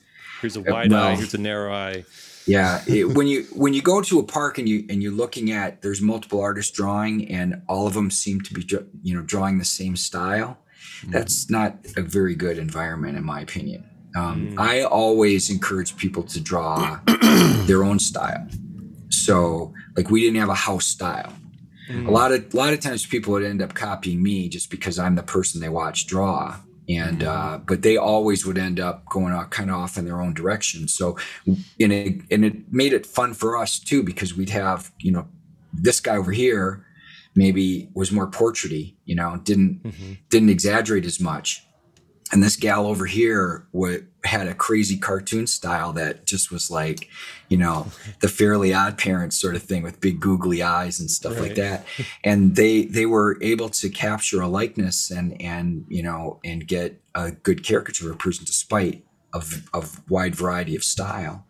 [0.40, 2.04] here's a uh, wide well, eye, here's a narrow eye.
[2.46, 5.50] Yeah, it, when you when you go to a park and you and you're looking
[5.52, 8.66] at there's multiple artists drawing and all of them seem to be
[9.02, 10.58] you know drawing the same style.
[11.00, 11.12] Mm-hmm.
[11.12, 13.84] That's not a very good environment, in my opinion.
[14.14, 14.58] Um, mm.
[14.58, 17.00] I always encourage people to draw
[17.66, 18.46] their own style.
[19.10, 21.32] So, like, we didn't have a house style.
[21.88, 22.08] Mm.
[22.08, 24.98] A lot of a lot of times, people would end up copying me just because
[24.98, 26.56] I'm the person they watch draw,
[26.88, 27.26] and mm.
[27.26, 30.32] uh, but they always would end up going off kind of off in their own
[30.32, 30.88] direction.
[30.88, 35.12] So, and it and it made it fun for us too because we'd have you
[35.12, 35.28] know
[35.72, 36.86] this guy over here
[37.36, 40.12] maybe was more portraity, you know, didn't mm-hmm.
[40.30, 41.63] didn't exaggerate as much
[42.34, 47.08] and this gal over here would, had a crazy cartoon style that just was like,
[47.48, 47.86] you know,
[48.18, 51.42] the Fairly Odd Parents sort of thing with big googly eyes and stuff right.
[51.42, 51.86] like that.
[52.24, 57.00] And they they were able to capture a likeness and and you know and get
[57.14, 61.46] a good caricature of a person despite of of wide variety of style.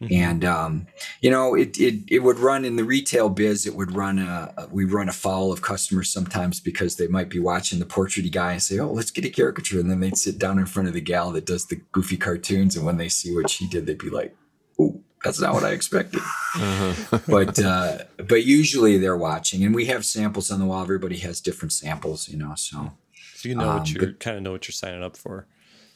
[0.00, 0.14] Mm-hmm.
[0.14, 0.86] And um,
[1.20, 3.66] you know, it, it it would run in the retail biz.
[3.66, 7.38] It would run a we run a afoul of customers sometimes because they might be
[7.38, 10.38] watching the portraity guy and say, "Oh, let's get a caricature," and then they'd sit
[10.38, 13.34] down in front of the gal that does the goofy cartoons, and when they see
[13.34, 14.36] what she did, they'd be like,
[14.78, 16.20] "Oh, that's not what I expected."
[16.56, 17.18] Uh-huh.
[17.28, 20.82] but uh, but usually they're watching, and we have samples on the wall.
[20.82, 22.54] Everybody has different samples, you know.
[22.56, 22.92] So
[23.34, 25.46] so you know um, what you kind of know what you're signing up for.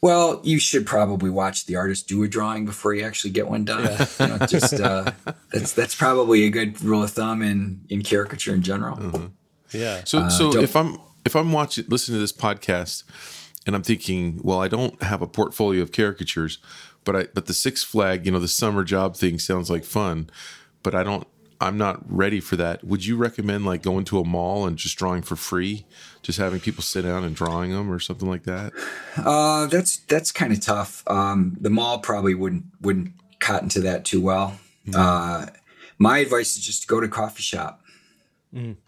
[0.01, 3.65] Well, you should probably watch the artist do a drawing before you actually get one
[3.65, 3.83] done.
[3.83, 4.07] Yeah.
[4.21, 5.11] you know, just uh,
[5.53, 8.97] that's that's probably a good rule of thumb in in caricature in general.
[8.97, 9.27] Mm-hmm.
[9.73, 10.05] Yeah.
[10.05, 13.03] So uh, so if I'm if I'm watching listening to this podcast
[13.67, 16.59] and I'm thinking, well, I don't have a portfolio of caricatures,
[17.05, 20.31] but I but the Six Flag, you know, the summer job thing sounds like fun,
[20.85, 21.27] but I don't
[21.61, 22.85] I'm not ready for that.
[22.85, 25.87] Would you recommend like going to a mall and just drawing for free,
[26.23, 28.73] just having people sit down and drawing them or something like that?
[29.17, 31.03] Uh, that's that's kind of tough.
[31.09, 34.59] Um, the mall probably wouldn't wouldn't cotton to that too well.
[34.95, 35.47] Uh,
[35.99, 37.83] my advice is just to go to a coffee shop.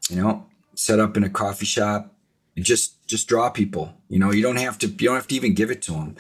[0.09, 2.14] You know, set up in a coffee shop.
[2.62, 3.94] Just just draw people.
[4.08, 4.86] You know, you don't have to.
[4.86, 6.16] You don't have to even give it to them.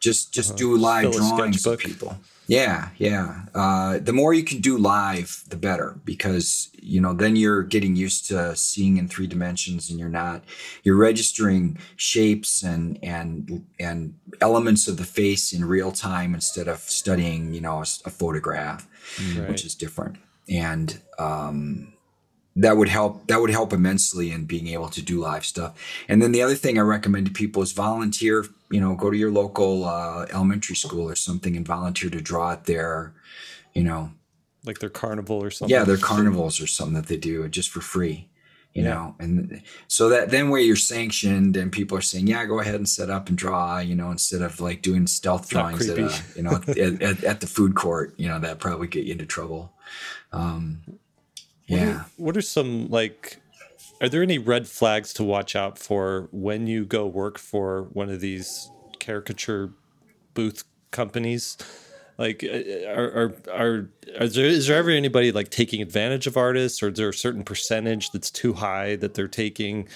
[0.00, 2.18] Just just do live a drawings of people.
[2.48, 3.46] Yeah, yeah.
[3.54, 7.96] Uh, the more you can do live, the better, because you know then you're getting
[7.96, 10.44] used to seeing in three dimensions, and you're not.
[10.84, 16.78] You're registering shapes and and and elements of the face in real time instead of
[16.80, 18.86] studying, you know, a photograph,
[19.36, 19.48] Right.
[19.48, 20.16] which is different.
[20.48, 21.94] And um,
[22.56, 23.26] that would help.
[23.28, 25.78] That would help immensely in being able to do live stuff.
[26.08, 28.46] And then the other thing I recommend to people is volunteer.
[28.70, 32.52] You know, go to your local uh, elementary school or something and volunteer to draw
[32.52, 33.14] at their,
[33.74, 34.10] you know,
[34.64, 35.72] like their carnival or something.
[35.72, 38.28] yeah, their carnivals or something that they do just for free.
[38.74, 38.94] You Yeah.
[38.94, 42.74] know, and so that then where you're sanctioned and people are saying, yeah, go ahead
[42.74, 46.22] and set up and draw, you know, instead of like doing stealth drawings at, a,
[46.36, 49.24] you know, at, at, at the food court, you know, that probably get you into
[49.24, 49.72] trouble.
[50.30, 50.82] Um,
[51.68, 53.38] What are, what are some like?
[54.00, 58.10] Are there any red flags to watch out for when you go work for one
[58.10, 59.70] of these caricature
[60.34, 61.56] booth companies?
[62.18, 66.36] Like, uh, are are are, are there is there ever anybody like taking advantage of
[66.36, 69.88] artists, or is there a certain percentage that's too high that they're taking?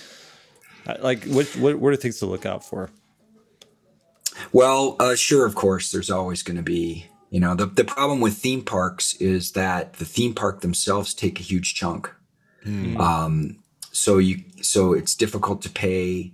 [0.87, 2.91] Uh, Like, what what what are things to look out for?
[4.53, 8.21] Well, uh, sure, of course, there's always going to be, you know, the, the problem
[8.21, 12.13] with theme parks is that the theme park themselves take a huge chunk.
[13.01, 13.63] Um,
[13.93, 16.33] so you, so it's difficult to pay,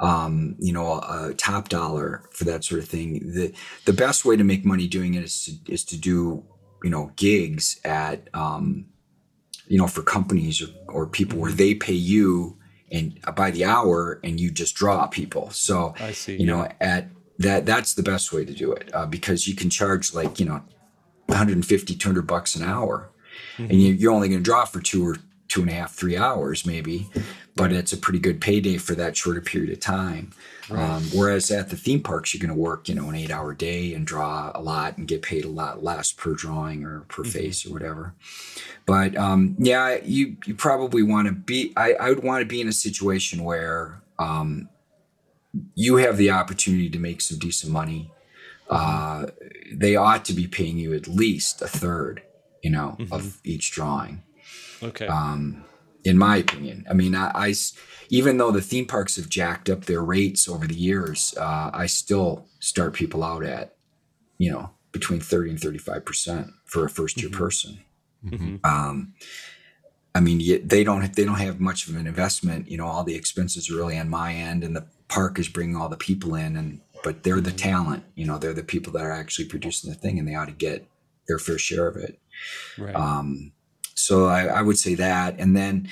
[0.00, 3.32] um, you know, a, top dollar for that sort of thing.
[3.32, 3.54] The,
[3.86, 6.44] the best way to make money doing it is to, is to do,
[6.84, 8.86] you know, gigs at, um,
[9.66, 12.58] you know, for companies or, or people where they pay you
[12.92, 15.50] and by the hour and you just draw people.
[15.50, 19.06] So, I see, you know, at that, that's the best way to do it uh,
[19.06, 20.62] because you can charge like, you know,
[21.26, 23.10] 150, 200 bucks an hour
[23.58, 25.16] and you, you're only going to draw for two or
[25.48, 27.08] two and a half, three hours maybe,
[27.54, 30.32] but it's a pretty good payday for that shorter period of time.
[30.70, 33.54] Um, whereas at the theme parks, you're going to work, you know, an eight hour
[33.54, 37.22] day and draw a lot and get paid a lot less per drawing or per
[37.22, 38.14] face or whatever.
[38.84, 41.72] But um, yeah, you you probably want to be.
[41.76, 44.68] I, I would want to be in a situation where um,
[45.74, 48.10] you have the opportunity to make some decent money.
[48.68, 49.26] Uh,
[49.72, 52.22] they ought to be paying you at least a third,
[52.62, 54.22] you know, of each drawing
[54.82, 55.64] Okay, um,
[56.04, 56.84] in my opinion.
[56.88, 57.54] I mean, I
[58.08, 61.86] even though the theme parks have jacked up their rates over the years, uh, I
[61.86, 63.76] still start people out at,
[64.38, 67.78] you know, between 30 and 35% for a first year person.
[68.64, 69.14] Um,
[70.14, 72.70] I mean, they don't they don't have much of an investment.
[72.70, 75.76] You know, all the expenses are really on my end, and the park is bringing
[75.76, 78.04] all the people in, and but they're the talent.
[78.14, 80.52] You know, they're the people that are actually producing the thing, and they ought to
[80.52, 80.86] get
[81.28, 82.18] their fair share of it.
[82.78, 82.94] right.
[82.94, 83.52] Um,
[83.94, 85.88] so I, I would say that, and then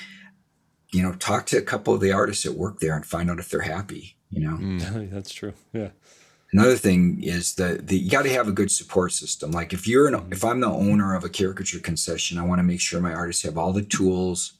[0.95, 3.37] you know, talk to a couple of the artists that work there and find out
[3.37, 4.15] if they're happy.
[4.29, 5.51] You know, That's true.
[5.73, 5.89] Yeah.
[6.53, 9.51] another thing is that the, you got to have a good support system.
[9.51, 12.63] Like if you're an, if I'm the owner of a caricature concession, I want to
[12.63, 14.53] make sure my artists have all the tools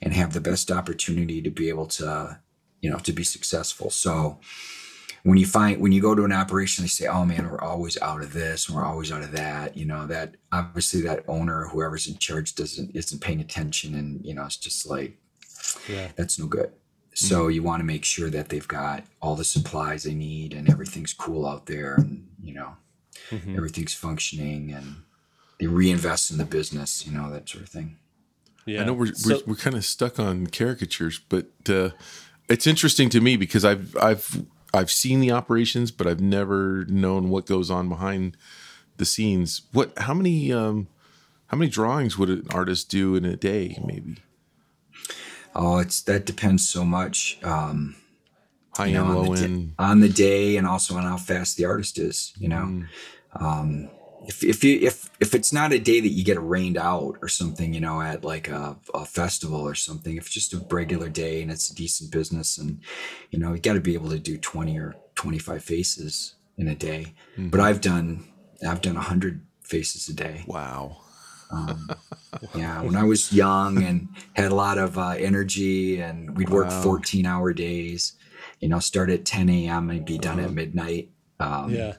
[0.00, 2.40] and have the best opportunity to be able to,
[2.80, 3.90] you know, to be successful.
[3.90, 4.38] So
[5.22, 8.00] when you find when you go to an operation, they say, "Oh man, we're always
[8.00, 11.68] out of this, and we're always out of that." You know that obviously that owner,
[11.68, 15.18] whoever's in charge, doesn't isn't paying attention, and you know it's just like
[15.88, 16.12] Yeah.
[16.16, 16.72] that's no good.
[17.14, 20.68] So you want to make sure that they've got all the supplies they need and
[20.68, 22.76] everything's cool out there and you know
[23.30, 23.56] Mhm.
[23.56, 24.96] everything's functioning and
[25.58, 27.96] they reinvest in the business, you know, that sort of thing.
[28.66, 28.82] Yeah.
[28.82, 31.90] I know we're So- we're, we're kind of stuck on caricatures, but uh,
[32.48, 37.30] it's interesting to me because I've I've I've seen the operations, but I've never known
[37.30, 38.36] what goes on behind
[38.96, 39.62] the scenes.
[39.72, 39.96] What?
[39.98, 40.52] How many?
[40.52, 40.88] Um,
[41.48, 43.78] how many drawings would an artist do in a day?
[43.84, 44.16] Maybe
[45.54, 47.38] Oh, it's that depends so much.
[47.42, 47.96] Um,
[48.76, 49.74] high you know, end, on low the, end.
[49.78, 52.84] on the day and also on how fast the artist is, you know.
[53.40, 53.90] Um,
[54.26, 57.28] if, if you if if it's not a day that you get rained out or
[57.28, 61.08] something, you know, at like a, a festival or something, if it's just a regular
[61.08, 62.80] day and it's a decent business and
[63.30, 66.74] you know, you got to be able to do 20 or 25 faces in a
[66.74, 67.14] day.
[67.38, 68.24] But I've done
[68.66, 70.44] I've done 100 faces a day.
[70.46, 70.98] Wow.
[71.50, 71.88] Um,
[72.54, 76.68] yeah, when I was young and had a lot of uh, energy, and we'd work
[76.68, 76.82] Wow.
[76.82, 78.14] 14 hour days,
[78.60, 79.90] you know, start at 10 a.m.
[79.90, 81.10] and be done at midnight.
[81.38, 81.94] Um, yeah.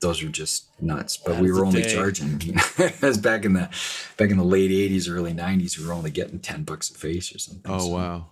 [0.00, 1.16] Those are just nuts.
[1.16, 1.94] But That we were only day.
[1.94, 2.40] charging.
[2.40, 3.68] You know, it back in the
[4.16, 5.78] back in the late 80s, early 90s.
[5.78, 7.70] We were only getting 10 bucks a face or something.
[7.72, 8.26] Oh So, wow.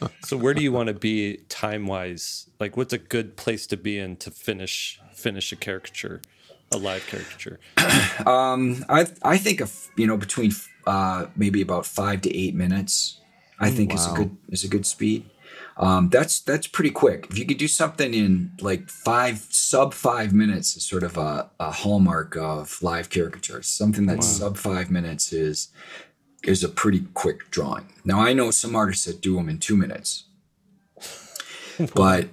[0.24, 2.50] So where do you want to be time wise?
[2.58, 6.20] Like, what's a good place to be in to finish finish a caricature?
[6.74, 7.60] a live caricature?
[8.26, 10.52] Um, I I think of you know between
[10.86, 13.20] uh, maybe about five to eight minutes.
[13.60, 15.24] I think is a good is a good speed.
[15.82, 17.26] Um, that's that's pretty quick.
[17.28, 21.50] If you could do something in like five sub five minutes, is sort of a,
[21.58, 23.66] a hallmark of live caricatures.
[23.66, 25.70] Something that's sub five minutes is
[26.44, 27.92] is a pretty quick drawing.
[28.04, 30.24] Now I know some artists that do them in two minutes,
[31.94, 32.28] but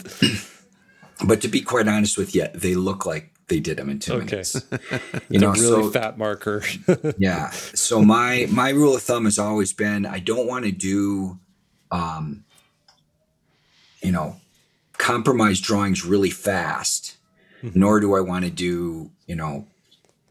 [1.26, 4.14] but to be quite honest with you, they look like they did them in two
[4.14, 4.26] Okay.
[4.26, 4.62] minutes.
[5.30, 6.64] You know, really so fat marker.
[7.18, 7.50] yeah.
[7.52, 11.40] So my my rule of thumb has always been I don't want to do
[11.92, 12.46] um
[14.02, 14.36] you know
[14.98, 17.16] compromise drawings really fast
[17.76, 19.68] nor do I want to do, you know,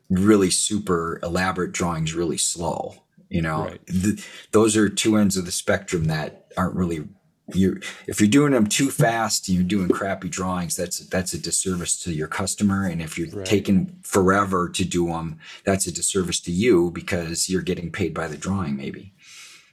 [0.08, 2.94] really super elaborate drawings really slow.
[3.28, 3.86] You know, Right.
[3.86, 7.06] Th- those are two ends of the spectrum that aren't really
[7.54, 11.38] you if you're doing them too fast and you're doing crappy drawings that's that's a
[11.38, 13.46] disservice to your customer and if you're Right.
[13.46, 18.26] taking forever to do them that's a disservice to you because you're getting paid by
[18.28, 19.12] the drawing maybe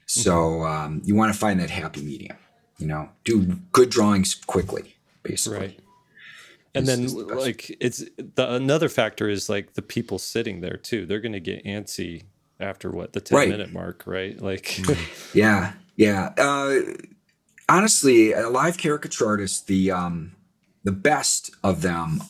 [0.06, 2.38] so um, you want to find that happy medium
[2.78, 5.80] you know do good drawings quickly basically right.
[6.74, 10.60] And Is- then is the like it's the another factor is like the people sitting
[10.60, 11.06] there too.
[11.06, 12.24] They're going to get antsy
[12.60, 13.50] after what the 10 Right.
[13.50, 14.38] minute mark, right?
[14.42, 14.78] Like
[15.34, 16.34] Yeah, yeah.
[16.38, 16.82] Uh,
[17.70, 20.36] honestly, a live caricature artist, the um,
[20.84, 22.22] the best of them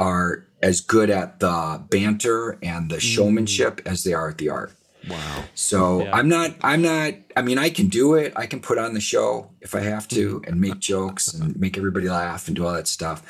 [0.00, 4.72] are as good at the banter and the showmanship as they are at the art.
[5.08, 5.44] Wow.
[5.54, 6.16] So Yeah.
[6.16, 8.32] I'm not, I'm not, I mean, I can do it.
[8.36, 11.76] I can put on the show if I have to and make jokes and make
[11.76, 13.22] everybody laugh and do all that stuff.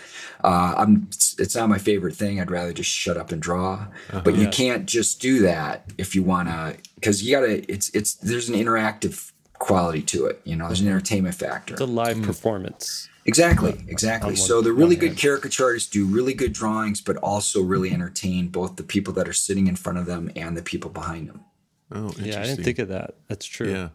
[0.43, 2.41] Uh, I'm, it's, not my favorite thing.
[2.41, 3.87] I'd rather just shut up and draw,
[4.25, 8.15] but you can't just do that if you want to, cause you gotta, it's, it's,
[8.15, 10.41] there's an interactive quality to it.
[10.45, 11.77] You know, there's an entertainment factor.
[11.77, 13.09] the live performance.
[13.25, 14.35] Exactly, exactly.
[14.35, 18.75] So the really good caricature artists do really good drawings, but also really entertain both
[18.75, 21.45] the people that are sitting in front of them and the people behind them.
[21.95, 22.27] Oh, interesting.
[22.33, 23.15] Yeah, I didn't think of that.
[23.29, 23.71] That's true.
[23.71, 23.89] Yeah.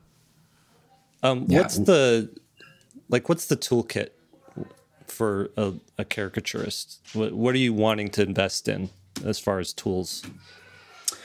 [1.24, 1.60] Um, Yeah.
[1.62, 2.30] what's the
[3.10, 3.28] like?
[3.30, 4.10] What's the toolkit
[5.08, 7.00] for a, a caricaturist?
[7.14, 8.90] What What are you wanting to invest in
[9.26, 10.24] as far as tools?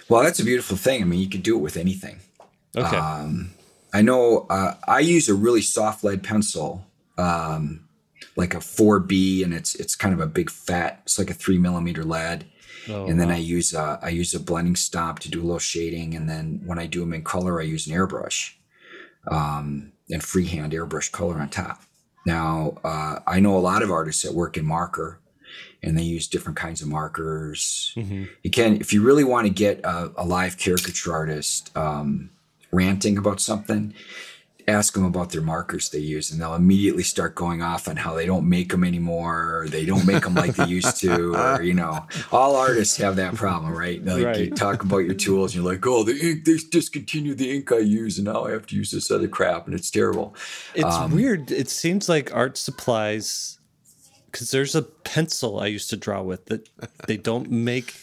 [0.09, 1.03] Well, that's a beautiful thing.
[1.03, 2.21] I mean, you could do it with anything.
[2.77, 2.99] Okay.
[3.95, 6.87] I know uh, I use a really soft lead pencil,
[7.19, 7.87] um,
[8.37, 11.01] like a 4B, and it's it's kind of a big fat.
[11.05, 12.47] It's like a three millimeter lead.
[12.89, 13.35] Oh, and then wow.
[13.35, 16.63] I use a, I use a blending stump to do a little shading, and then
[16.65, 18.55] when I do them in color, I use an airbrush,
[19.31, 21.83] um, and freehand airbrush color on top.
[22.27, 25.21] Now uh, I know a lot of artists that work in marker,
[25.83, 27.93] and they use different kinds of markers.
[27.97, 28.29] Mhm.
[28.43, 32.31] You can, if you really want to get a, a live caricature artist um,
[32.73, 33.95] ranting about something,
[34.69, 38.15] ask them about their markers they use, and they'll immediately start going off on how
[38.15, 41.63] they don't make them anymore, or they don't make them like they used to, or
[41.63, 44.05] you know, all artists have that problem, right?
[44.05, 44.57] Like you Right.
[44.57, 47.79] talk about your tools, and you're like, oh, the ink, they discontinued the ink I
[47.79, 50.35] use, and now I have to use this other crap, and it's terrible.
[50.75, 51.51] It's Um, weird.
[51.51, 53.59] It seems like art supplies,
[54.31, 56.69] because there's a pencil I used to draw with that
[57.07, 57.95] they don't make.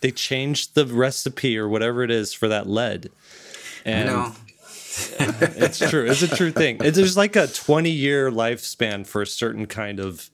[0.00, 3.12] They changed the recipe or whatever it is for that lead, You
[3.84, 4.34] and know,
[5.18, 6.06] it's true.
[6.06, 6.78] It's a true thing.
[6.84, 10.30] It- There's like a 20 year lifespan for a certain kind of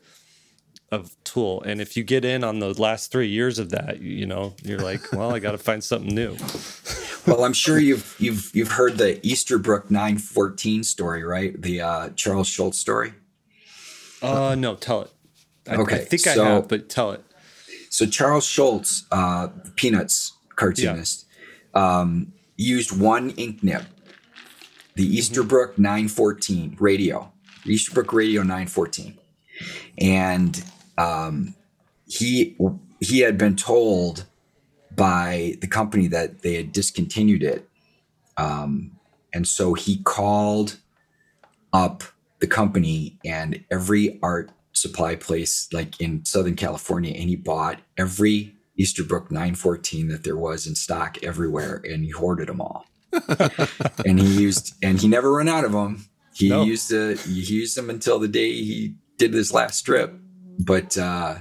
[0.92, 4.26] of tool, and if you get in on the last three years of that, you
[4.26, 6.36] know, you're like, well, I got to find something new.
[7.28, 11.60] well, I'm sure you've you've you've heard the Esterbrook 914 story, right?
[11.62, 13.12] The uh, Charles Schulz story.
[14.20, 15.10] Uh, no, tell it.
[15.68, 17.24] I, I Okay, think I so- have, but tell it.
[17.88, 21.24] So Charles Schulz, uh, Peanuts cartoonist,
[21.74, 23.84] um, used one ink nib,
[24.94, 27.32] the Esterbrook 914 radio,
[27.64, 29.18] Esterbrook Radio 914,
[29.98, 30.64] and
[30.98, 31.54] um,
[32.06, 32.56] he
[33.00, 34.24] he had been told
[34.94, 37.68] by the company that they had discontinued it,
[38.36, 38.92] um,
[39.32, 40.78] and so he called
[41.72, 42.02] up
[42.40, 48.54] the company and every art supply place like in Southern California and he bought every
[48.78, 52.86] Esterbrook 914 that there was in stock everywhere and he hoarded them all.
[54.06, 56.06] And he used and he never ran out of them.
[56.34, 56.62] He No.
[56.64, 60.14] used to he used them until the day he did his last strip.
[60.58, 61.38] But uh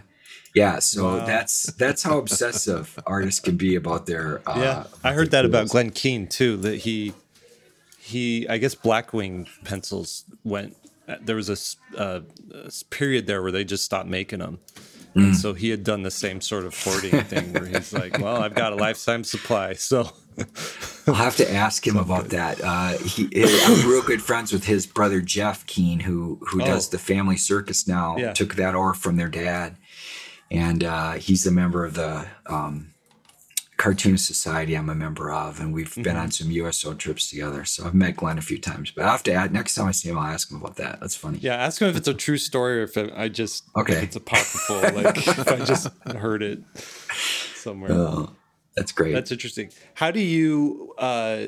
[0.55, 1.25] yeah, so Wow.
[1.25, 5.69] that's that's how obsessive artists can be about their uh yeah, I heard that about
[5.69, 6.57] Glenn Keane too.
[6.57, 7.13] That he
[7.99, 10.75] he, I guess Blackwing pencils went.
[11.21, 11.49] There was
[11.95, 12.21] a, uh,
[12.53, 14.59] a period there where they just stopped making them.
[15.15, 18.37] And so he had done the same sort of hoarding thing where he's like, "Well,
[18.41, 20.09] I've got a lifetime supply, so
[21.07, 22.61] I'll have to ask him about that.
[22.63, 26.91] Uh, he, I'm real good friends with his brother Jeff Keane, who who does Oh.
[26.91, 28.15] the family circus now.
[28.17, 28.33] Yeah.
[28.33, 29.75] Took that over from their dad,
[30.51, 32.93] and uh, he's a member of the um,
[33.79, 34.75] Cartoonist Society.
[34.75, 37.63] I'm a member of, and we've been on some USO trips together.
[37.63, 39.91] So I've met Glenn a few times, but I have to add next time I
[39.91, 40.99] see him, I'll ask him about that.
[40.99, 41.37] That's funny.
[41.39, 43.93] Yeah, ask him if it's a true story or if I just Okay.
[43.93, 46.59] if it's apocryphal, like if I just heard it
[47.55, 47.91] somewhere.
[47.93, 48.31] Oh,
[48.75, 49.13] that's great.
[49.13, 49.71] That's interesting.
[49.93, 51.47] How do you uh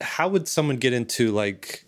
[0.00, 1.84] how would someone get into like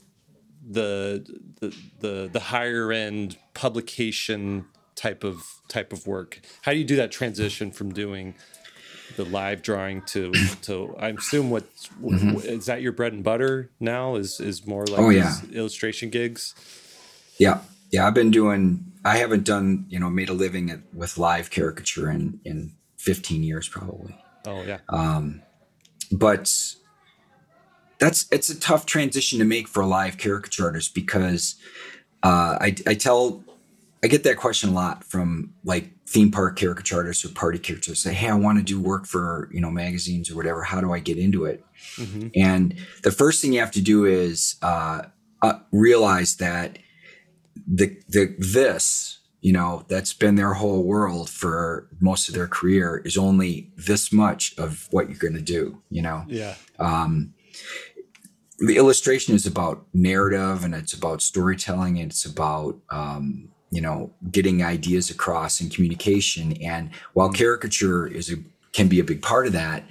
[0.69, 1.27] the
[1.61, 6.41] the the, the higher end publication type of type of work?
[6.63, 8.35] How do you do that transition from doing
[9.25, 11.65] the live drawing to to I assume what
[12.45, 15.05] is that your bread and butter now is is more like Mm-hmm.
[15.05, 15.35] Oh, yeah.
[15.53, 16.55] illustration gigs?
[17.39, 17.61] Yeah,
[17.91, 18.07] yeah.
[18.07, 18.93] I've been doing.
[19.05, 19.87] I haven't done.
[19.89, 24.17] You know, made a living at, with live caricature in in 15 years probably.
[24.47, 24.79] Oh yeah.
[24.89, 25.43] Um,
[26.11, 26.53] but
[27.99, 31.57] that's it's a tough transition to make for a live caricature artist because
[32.23, 33.45] uh, I I tell
[34.03, 37.99] I get that question a lot from like theme park caricature artists or party caricaturists.
[37.99, 40.65] Say, hey, I want to do work for you know magazines or whatever.
[40.65, 41.65] How do I get into it?
[42.35, 45.03] And the first thing you have to do is uh,
[45.43, 46.79] uh, realize that
[47.67, 53.01] the the this you know that's been their whole world for most of their career
[53.05, 55.81] is only this much of what you're going to do.
[55.91, 56.57] You know, yeah.
[58.61, 64.13] the illustration is about narrative and it's about storytelling and it's about um, you know
[64.31, 66.53] getting ideas across and communication.
[66.63, 68.37] And while caricature is a
[68.73, 69.85] can be a big part of that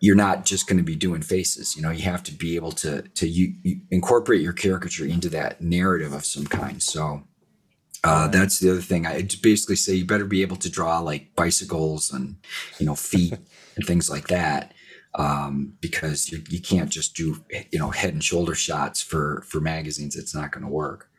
[0.00, 2.70] you're not just going to be doing faces you know you have to be able
[2.70, 6.82] to to you, you incorporate your caricature into that narrative of some kind.
[6.82, 7.24] So
[8.04, 9.06] uh, that's the other thing.
[9.06, 12.36] I just basically say you better be able to draw like bicycles and
[12.78, 13.34] you know feet
[13.76, 14.72] and things like that
[15.14, 19.60] um, because you, you can't just do you know head and shoulder shots for for
[19.60, 20.16] magazines.
[20.16, 21.10] It's not going to work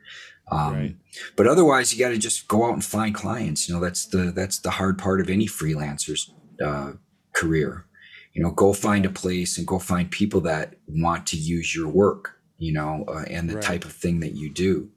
[0.51, 0.95] um, Right.
[1.35, 4.31] but otherwise you got to just go out and find clients you know that's the
[4.35, 6.33] that's the hard part of any freelancer's
[6.65, 6.93] uh,
[7.33, 7.85] career
[8.33, 11.87] you know go find a place and go find people that want to use your
[11.89, 13.63] work you know uh, and the Right.
[13.63, 14.89] type of thing that you do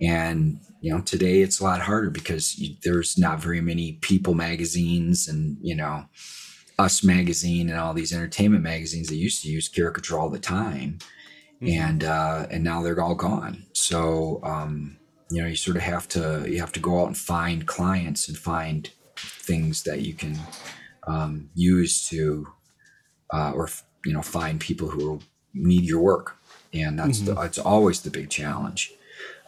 [0.00, 4.34] and you know today it's a lot harder because you, there's not very many people
[4.34, 6.04] magazines and you know
[6.78, 10.98] us magazine and all these entertainment magazines that used to use caricature all the time
[11.62, 13.64] and uh and now they're all gone.
[13.72, 14.98] So um
[15.30, 18.28] you know you sort of have to you have to go out and find clients
[18.28, 20.38] and find things that you can
[21.06, 22.48] um, use to
[23.32, 23.68] uh, or
[24.04, 25.20] you know find people who
[25.54, 26.36] need your work.
[26.74, 28.92] And that's the, it's always the big challenge.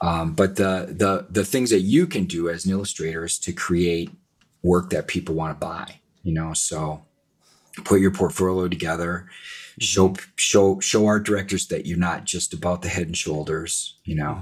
[0.00, 3.52] Um, but the the the things that you can do as an illustrator is to
[3.52, 4.10] create
[4.62, 6.52] work that people want to buy you know?
[6.52, 7.04] So
[7.84, 9.28] put your portfolio together
[9.80, 14.14] show show show art directors that you're not just about the head and shoulders you
[14.14, 14.40] know?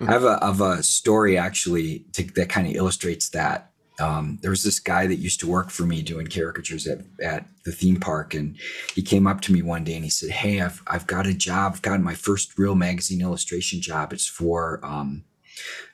[0.00, 3.72] I have a, have a story actually to, that kind of illustrates that.
[4.00, 7.46] Um, there was this guy that used to work for me doing caricatures at, at
[7.64, 8.56] the theme park and
[8.94, 11.34] he came up to me one day and he said hey i've, I've got a
[11.34, 11.72] job.
[11.74, 14.12] I've got my first real magazine illustration job.
[14.12, 15.24] It's for um,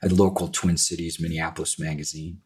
[0.02, 2.40] a local twin cities minneapolis magazine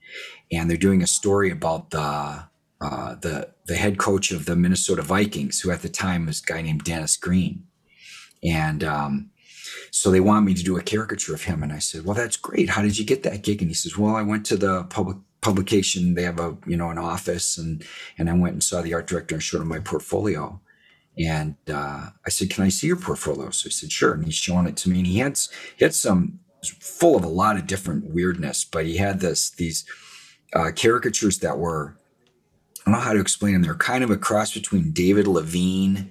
[0.50, 2.44] and they're doing a story about the
[2.82, 6.46] uh, the the head coach of the Minnesota Vikings, who at the time was a
[6.46, 7.64] guy named Dennis Green,
[8.42, 9.30] and um,
[9.90, 11.62] so they want me to do a caricature of him.
[11.62, 12.70] And I said, "Well, that's great.
[12.70, 15.18] How did you get that gig?" And he says, "Well, I went to the public
[15.40, 16.14] publication.
[16.14, 17.84] They have a you know an office, and
[18.18, 20.60] and I went and saw the art director and showed him my portfolio."
[21.18, 24.34] And uh, I said, "Can I see your portfolio?" So he said, "Sure." And he's
[24.34, 25.38] showing it to me, and he had
[25.76, 29.84] he had some full of a lot of different weirdness, but he had this these
[30.54, 31.96] uh, caricatures that were
[32.84, 33.62] I don't know how to explain them.
[33.62, 36.10] They're kind of a cross between David Levine,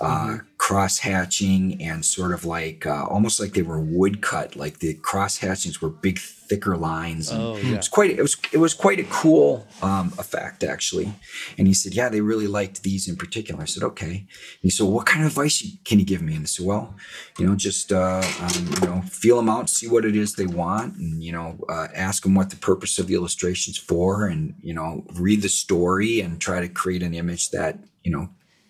[0.00, 4.54] uh, cross hatching, and sort of like uh, almost like they were woodcut.
[4.54, 7.32] Like the cross hatchings were big, thicker lines.
[7.32, 8.10] And Oh, It was quite.
[8.10, 8.36] It was.
[8.52, 11.12] It was quite a cool um, effect, actually.
[11.58, 14.14] And he said, "Yeah, they really liked these in particular." I said, "Okay."
[14.58, 16.94] And he said, "What kind of advice can you give me?" And I said, "Well,
[17.40, 20.46] you know, just uh, um, you know, feel them out, see what it is they
[20.46, 24.54] want, and you know, uh, ask them what the purpose of the illustration's for, and
[24.62, 28.28] you know, read the story and try to create an image that you know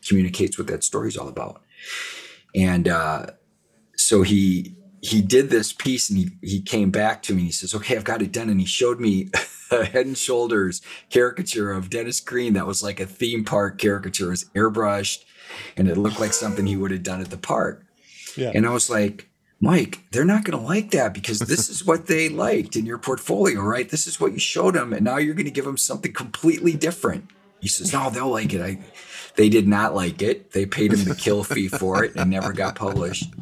[0.08, 1.60] communicates what that story is all about."
[2.54, 3.26] And uh,
[3.96, 7.40] so he he did this piece, and he he came back to me.
[7.40, 9.30] and He says, "Okay, I've got it done," and he showed me.
[9.70, 14.26] a Head and Shoulders caricature of Dennis Green that was like a theme park caricature.
[14.26, 15.24] It was airbrushed,
[15.78, 17.86] and it looked like something he would have done at the park.
[18.36, 18.52] Yeah.
[18.54, 19.30] And I was like,
[19.60, 22.98] Mike, they're not going to like that because this is what they liked in your
[22.98, 23.88] portfolio, right?
[23.88, 26.74] This is what you showed them, and now you're going to give them something completely
[26.74, 27.30] different.
[27.60, 28.60] He says, No, they'll like it.
[28.60, 28.78] I,
[29.36, 30.52] they did not like it.
[30.52, 33.32] They paid him the kill fee for it and never got published.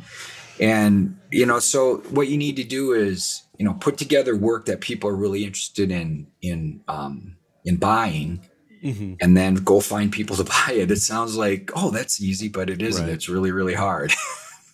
[0.59, 4.67] And you know, so what you need to do is, you know, put together work
[4.67, 8.41] that people are really interested in in um, in buying
[8.83, 9.17] Mm-hmm.
[9.21, 10.91] and then go find people to buy it.
[10.91, 13.05] It sounds like, oh, that's easy, but it isn't.
[13.05, 13.13] Right.
[13.13, 14.11] It's really, really hard.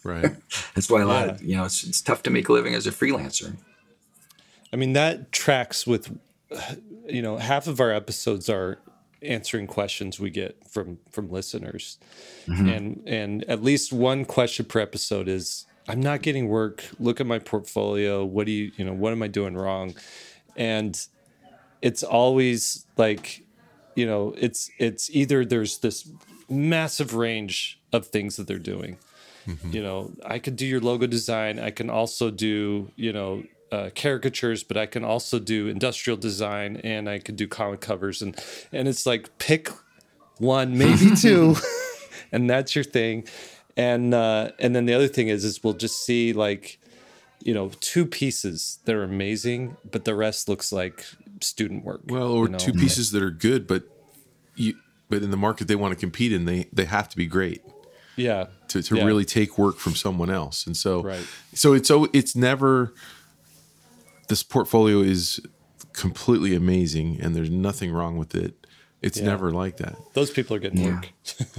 [0.05, 0.33] Right.
[0.77, 2.87] that's why a lot of, you know, it's, it's tough to make a living as
[2.87, 3.57] a freelancer.
[4.73, 6.17] I mean, that tracks with,
[7.09, 8.79] you know, half of our episodes are
[9.23, 11.99] answering questions we get from from listeners,
[12.47, 12.69] mm-hmm.
[12.69, 16.85] and and at least one question per episode is, "I'm not getting work.
[16.99, 18.25] Look at my portfolio.
[18.25, 19.95] What do you, you know, what am I doing wrong?"
[20.57, 20.99] And
[21.83, 23.45] it's always like,
[23.95, 26.09] you know, it's it's either there's this
[26.49, 28.99] massive range of things that they're doing.
[29.47, 29.73] Mm-hmm.
[29.73, 31.59] You know, I could do your logo design.
[31.59, 33.45] I can also do, you know,
[33.77, 38.23] uh, caricatures, but I can also do industrial design and I could do comic covers
[38.23, 38.33] and
[38.73, 39.69] and it's like pick
[40.39, 41.55] one, maybe two,
[42.33, 43.25] and that's your thing.
[43.77, 46.79] And uh, and then the other thing is is we'll just see like
[47.45, 51.05] you know two pieces that are amazing, but the rest looks like
[51.43, 52.01] student work.
[52.07, 52.59] Well, or you know?
[52.59, 53.83] two pieces that are good, but
[54.57, 54.75] you
[55.11, 57.63] but in the market they want to compete in, they they have to be great
[58.17, 59.05] Yeah, to, to Yeah.
[59.05, 60.67] really take work from someone else.
[60.67, 61.27] And so Right.
[61.55, 62.93] so it's so it's never
[64.29, 65.41] this portfolio is
[65.93, 68.67] completely amazing and there's nothing wrong with it.
[69.03, 69.27] It's Yeah.
[69.27, 69.97] never like that.
[70.15, 70.95] those people are getting Yeah.
[70.95, 71.13] work.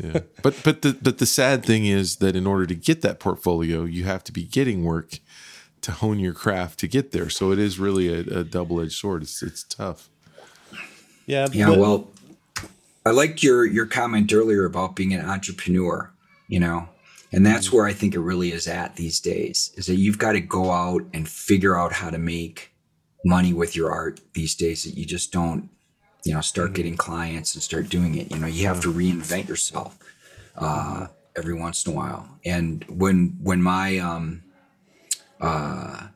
[0.03, 0.19] Yeah.
[0.43, 3.83] but but the but the sad thing is that in order to get that portfolio,
[3.85, 5.19] you have to be getting work
[5.81, 7.29] to hone your craft to get there.
[7.29, 9.21] So it is really a, a double edged sword.
[9.23, 10.09] It's it's tough.
[11.25, 12.07] Yeah, Yeah, but- well,
[13.05, 16.11] I liked your your comment earlier about being an entrepreneur,
[16.47, 16.89] you know.
[17.33, 20.33] And that's where I think it really is at these days is that you've got
[20.33, 22.73] to go out and figure out how to make
[23.25, 25.69] money with your art these days that you just don't,
[26.23, 28.31] you know, start getting clients and start doing it.
[28.31, 29.97] You know, you have to reinvent yourself
[30.57, 32.29] uh, every once in a while.
[32.45, 34.43] And when when my um
[35.41, 36.07] uh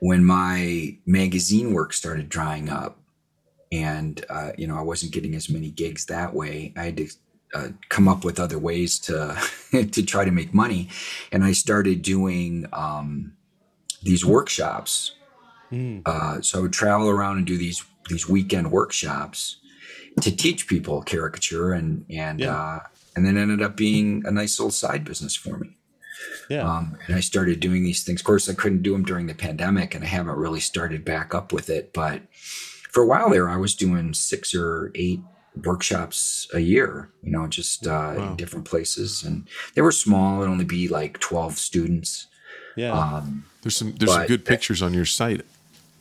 [0.00, 2.98] when my magazine work started drying up
[3.72, 6.72] and uh, you know I wasn't getting as many gigs that way.
[6.76, 7.08] I had to
[7.54, 9.36] uh, come up with other ways to
[9.92, 10.88] to try to make money,
[11.32, 13.32] and I started doing um,
[14.02, 15.14] these workshops.
[15.72, 16.02] Mm.
[16.06, 19.56] Uh, so I would travel around and do these these weekend workshops
[20.20, 22.54] to teach people caricature, and and Yeah.
[22.54, 22.80] uh,
[23.16, 25.76] and then ended up being a nice little side business for me.
[26.50, 28.20] yeah, Um, and I started doing these things.
[28.20, 31.32] Of course, I couldn't do them during the pandemic, and I haven't really started back
[31.34, 31.92] up with it.
[31.92, 32.22] But
[32.90, 35.20] for a while there, I was doing six or eight
[35.62, 37.08] workshops a year.
[37.22, 38.30] You know, just uh, Wow.
[38.30, 40.40] in different places, and they were small.
[40.40, 42.26] It'd only be like twelve students.
[42.76, 42.92] yeah.
[42.92, 45.42] Um, There's some there's some But- good pictures on your site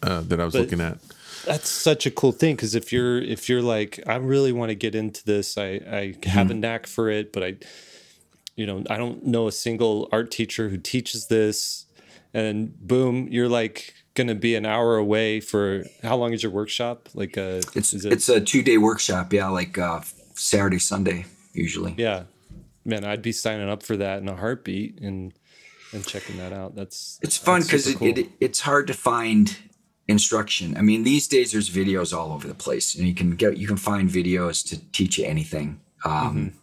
[0.01, 0.97] uh, that I was But- looking at.
[1.45, 4.75] that's such a cool thing because if you're if you're like i really want to
[4.75, 7.53] get into this i i have a knack for it but i
[8.55, 11.85] you know i don't know a single art teacher who teaches this
[12.33, 12.55] and
[12.87, 17.37] boom you're like gonna be an hour away for how long is your workshop like
[17.37, 19.33] uh it's it it's a two day workshop.
[19.33, 20.01] Yeah, like uh,
[20.33, 21.93] Saturday, Sunday usually.
[21.97, 22.23] yeah
[22.85, 25.33] man i'd be signing up for that in a heartbeat and
[25.93, 28.07] and checking that out that's It's fun because it, cool.
[28.07, 29.55] it, it's hard to find
[30.07, 30.75] instruction.
[30.75, 33.67] I mean, these days there's videos all over the place, and you can get you
[33.67, 35.79] can find videos to teach you anything.
[36.03, 36.53] Um,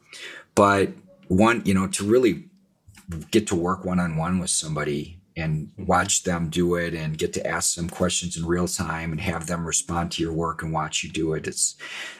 [0.56, 0.88] But
[1.28, 2.44] one, you know, to really
[3.30, 7.32] get to work one on one with somebody and watch them do it, and get
[7.34, 10.72] to ask them questions in real time, and have them respond to your work and
[10.72, 11.46] watch you do it.
[11.46, 11.76] It's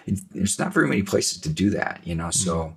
[0.07, 2.31] it, there's not very many places to do that, you know.
[2.31, 2.75] So.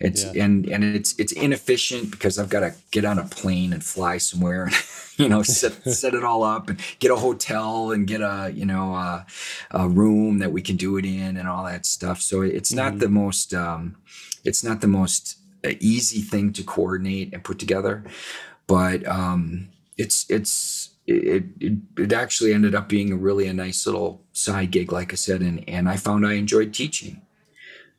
[0.00, 0.44] It's Yeah.
[0.44, 4.18] and and it's it's inefficient because I've got to get on a plane and fly
[4.18, 4.74] somewhere, and
[5.18, 8.66] you know, set set it all up and get a hotel and get a you
[8.66, 9.24] know a,
[9.70, 12.20] a room that we can do it in and all that stuff.
[12.20, 13.96] So it's not the most um,
[14.44, 18.04] it's not the most uh, easy thing to coordinate and put together,
[18.66, 23.86] but um, it's it's it, it it actually ended up being a really a nice
[23.86, 27.20] little side gig, like I said, and and I found I enjoyed teaching.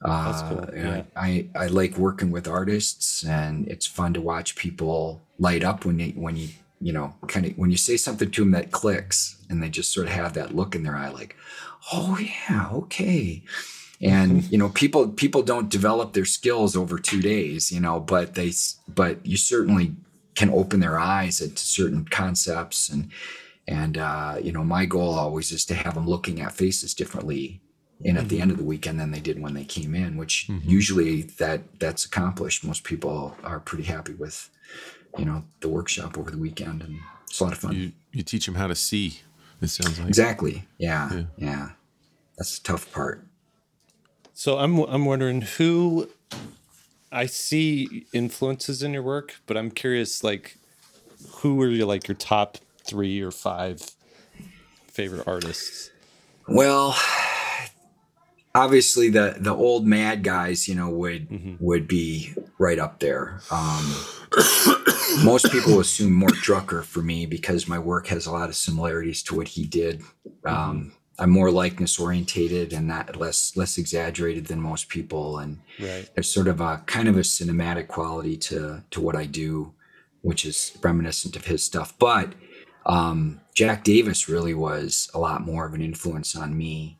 [0.02, 1.04] That's cool, Uh, yeah.
[1.16, 5.86] I, I I like working with artists, and it's fun to watch people light up
[5.86, 6.50] when they when you
[6.82, 9.92] you know kind of when you say something to them that clicks, and they just
[9.94, 11.36] sort of have that look in their eye, like,
[11.94, 13.44] oh yeah, okay.
[14.02, 18.36] And you know, people people don't develop their skills over two days, you know, but
[18.36, 18.52] they
[18.88, 19.96] but you certainly
[20.36, 23.10] can open their eyes to certain concepts and
[23.68, 27.62] and uh, you know, my goal always is to have them looking at faces differently
[28.06, 30.48] and at the end of the weekend than they did when they came in, which
[30.64, 32.64] usually that that's accomplished.
[32.64, 34.50] Most people are pretty happy with,
[35.18, 37.74] you know, the workshop over the weekend, and it's a lot of fun.
[37.74, 39.22] You you teach them how to see.
[39.62, 40.68] It sounds like exactly.
[40.78, 41.24] Yeah, Yeah.
[41.38, 41.70] yeah.
[42.38, 43.26] That's the tough part.
[44.34, 46.10] So I'm I'm wondering who
[47.16, 50.58] I see influences in your work, but I'm curious like
[51.38, 53.82] who are your like your top three or five
[54.88, 55.92] favorite artists?
[56.48, 56.98] Well,
[58.54, 61.56] obviously the the old mad guys, you know, would mm-hmm.
[61.64, 63.40] would be right up there.
[63.50, 63.96] Um,
[65.24, 69.24] most people assume Mort Drucker for me because my work has a lot of similarities
[69.24, 70.02] to what he did.
[70.44, 76.10] Um, I'm more likeness orientated and not less less exaggerated than most people, and right.
[76.14, 79.74] there's sort of a kind of a cinematic quality to to what I do,
[80.22, 81.98] which is reminiscent of his stuff.
[81.98, 82.34] But
[82.86, 87.00] um, Jack Davis really was a lot more of an influence on me.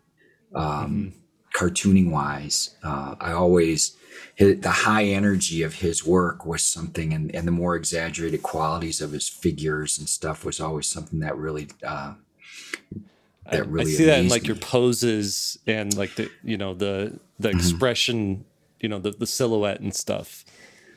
[0.54, 1.20] Um, mm-hmm
[1.56, 2.76] cartooning wise.
[2.84, 3.96] Uh, I always
[4.36, 9.02] his, the high energy of his work was something, and, and the more exaggerated qualities
[9.02, 11.70] of his figures and stuff was always something that really.
[11.84, 12.16] Uh,
[13.52, 14.50] that really I see that in like me.
[14.50, 17.58] your poses and like the you know the the mm-hmm.
[17.58, 18.46] expression,
[18.80, 20.46] you know the the silhouette and stuff.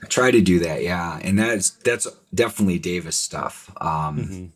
[0.03, 3.71] I try to do that, yeah, and that's that's definitely Davis stuff.
[3.81, 4.47] Um, mm-hmm.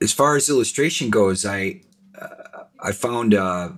[0.00, 1.82] As far as illustration goes, I
[2.20, 3.70] uh, I found uh,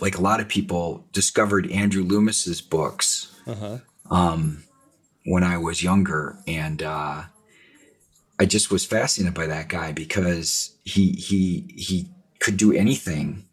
[0.00, 3.78] like a lot of people, discovered Andrew Loomis's books uh-huh.
[4.10, 4.64] um,
[5.24, 7.24] when I was younger, and uh,
[8.40, 12.08] I just was fascinated by that guy because he he he
[12.40, 13.44] could do anything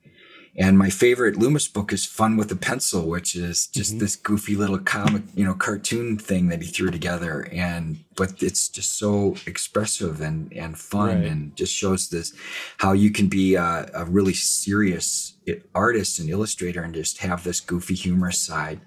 [0.60, 4.00] and my favorite Loomis book is Fun with a Pencil, which is just mm-hmm.
[4.00, 7.48] this goofy little comic, you know, cartoon thing that he threw together.
[7.52, 11.26] And but it's just so expressive and and fun, right.
[11.26, 12.34] and just shows this
[12.80, 15.36] how you can be a, a, really serious
[15.76, 18.82] artist and illustrator and just have this goofy humorous side.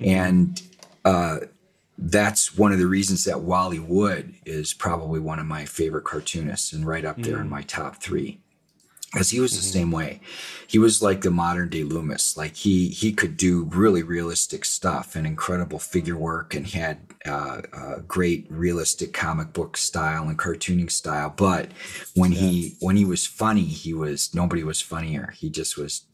[0.00, 0.04] Mm-hmm.
[0.04, 0.62] And
[1.04, 1.36] uh,
[1.96, 6.72] that's one of the reasons that Wally Wood is probably one of my favorite cartoonists
[6.72, 7.42] and right up there mm-hmm.
[7.42, 7.52] in mm.
[7.52, 8.40] my top three
[9.14, 9.72] because he was the mm-hmm.
[9.72, 10.20] same way
[10.66, 15.14] he was like the modern day loomis like he he could do really realistic stuff
[15.14, 20.90] and incredible figure work and had uh, uh, great realistic comic book style and cartooning
[20.90, 21.70] style but
[22.16, 22.40] when yeah.
[22.40, 26.06] he when he was funny he was nobody was funnier he just was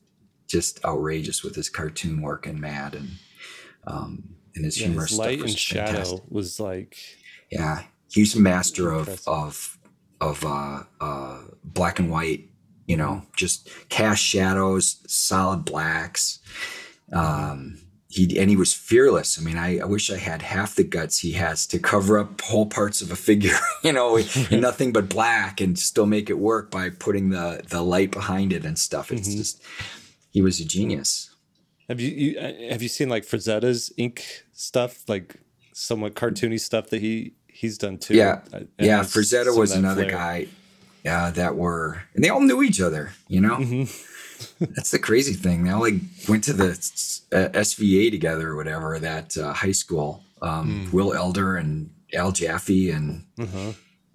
[0.46, 3.08] just outrageous with his cartoon work and mad and
[3.86, 6.22] um and his yeah, humor his light and shadow fantastic.
[6.28, 6.96] was like
[7.50, 9.78] yeah he's a master of of
[10.20, 12.50] of uh, uh, black and white
[12.90, 16.40] you know, just cast shadows, solid blacks.
[17.12, 17.78] Um,
[18.08, 19.38] he and he was fearless.
[19.38, 22.40] I mean, I, I, wish I had half the guts he has to cover up
[22.40, 24.26] whole parts of a figure, you know, in
[24.60, 28.64] nothing but black and still make it work by putting the the light behind it
[28.64, 29.12] and stuff.
[29.12, 29.38] It's mm-hmm.
[29.38, 29.62] just
[30.30, 31.29] he was a genius.
[31.90, 35.34] Have you, you uh, have you seen like Frazetta's ink stuff, like
[35.72, 38.14] somewhat cartoony stuff that he he's done too?
[38.14, 39.00] Yeah, uh, yeah.
[39.00, 40.46] Frazetta was another guy
[41.04, 43.56] uh, that were, and they all knew each other, you know?
[43.56, 44.64] Mm-hmm.
[44.74, 45.64] That's the crazy thing.
[45.64, 45.94] They all like
[46.28, 46.70] went to the
[47.32, 50.22] uh, SVA together or whatever, that uh, high school.
[50.40, 50.92] Um, mm.
[50.92, 53.72] Will Elder and Al Jaffee and uh-huh.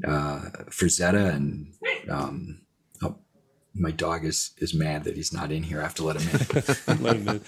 [0.07, 1.73] uh, Frazetta and
[2.09, 2.61] um,
[3.77, 5.79] my dog is is mad that he's not in here.
[5.79, 7.03] I have to let him in.
[7.03, 7.41] let him in.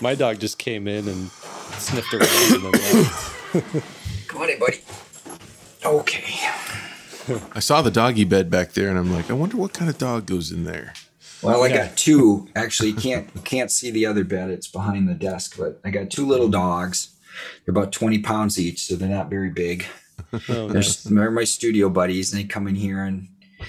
[0.00, 1.30] My dog just came in and
[1.78, 4.28] sniffed around and then left.
[4.28, 4.80] Come on in, buddy.
[5.84, 6.38] Okay.
[7.54, 9.98] I saw the doggy bed back there, and I'm like, I wonder what kind of
[9.98, 10.92] dog goes in there.
[11.42, 11.88] Well, I yeah.
[11.88, 12.48] got two.
[12.54, 15.56] Actually, you can't you can't see the other bed; it's behind the desk.
[15.58, 17.14] But I got two little dogs.
[17.64, 19.84] They're about twenty pounds each, so they're not very big.
[20.48, 21.02] Oh, nice.
[21.02, 23.28] They're my studio buddies, and they come in here and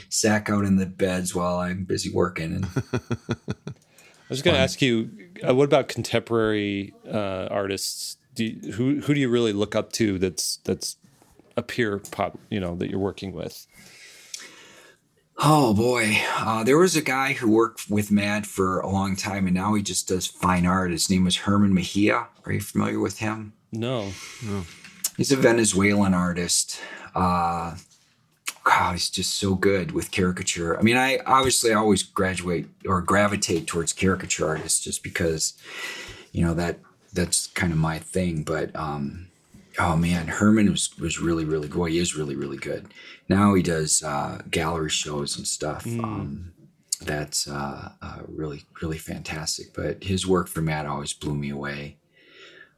[0.09, 2.53] sack out in the beds while I'm busy working.
[2.55, 5.09] And I was going to ask you,
[5.47, 8.17] uh, what about contemporary uh, artists?
[8.35, 10.17] Do you, who who do you really look up to?
[10.17, 10.97] That's that's
[11.55, 13.67] a peer pop, you know, that you're working with?
[15.37, 19.47] Oh boy, uh, there was a guy who worked with Mad for a long time,
[19.47, 20.91] and now he just does fine art.
[20.91, 22.27] His name was Herman Mejia.
[22.45, 23.53] Are you familiar with him?
[23.71, 24.13] No,
[24.43, 24.63] no.
[25.17, 26.79] He's a Venezuelan artist.
[27.15, 27.75] Uh,
[28.63, 30.79] God, he's just so good with caricature.
[30.79, 35.53] I mean, I obviously always graduate or gravitate towards caricature artists just because,
[36.31, 36.79] you know, that
[37.11, 38.43] that's kind of my thing.
[38.43, 39.27] But um,
[39.79, 41.91] oh man, Herman was was really really good.
[41.91, 42.87] He is really really good.
[43.29, 45.83] Now he does uh, gallery shows and stuff.
[45.83, 46.03] Mm.
[46.03, 46.53] Um,
[47.01, 49.73] that's uh, uh, really really fantastic.
[49.73, 51.97] But his work for Mad always blew me away.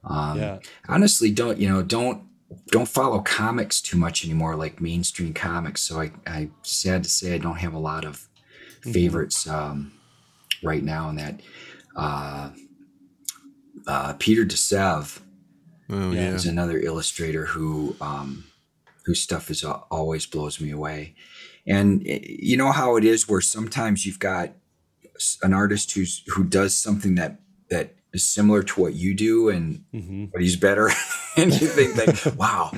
[0.03, 0.59] Um, yeah.
[0.87, 1.81] Honestly, don't you know?
[1.81, 2.23] Don't
[2.67, 5.81] don't follow comics too much anymore, like mainstream comics.
[5.81, 8.27] So I I sad to say I don't have a lot of
[8.81, 8.91] mm-hmm.
[8.91, 9.93] favorites um,
[10.63, 11.09] right now.
[11.09, 11.41] In that
[11.95, 12.51] uh,
[13.87, 15.21] uh, Peter de Sève
[15.89, 16.31] Oh, yeah.
[16.31, 18.45] He's another illustrator who um,
[19.05, 21.15] whose stuff is uh, always blows me away.
[21.67, 24.53] And eh, you know how it is where sometimes you've got
[25.43, 27.39] an artist who's who does something that
[27.69, 30.25] that is similar to what you do and mm-hmm.
[30.25, 30.89] but he's better
[31.37, 32.71] and you think that wow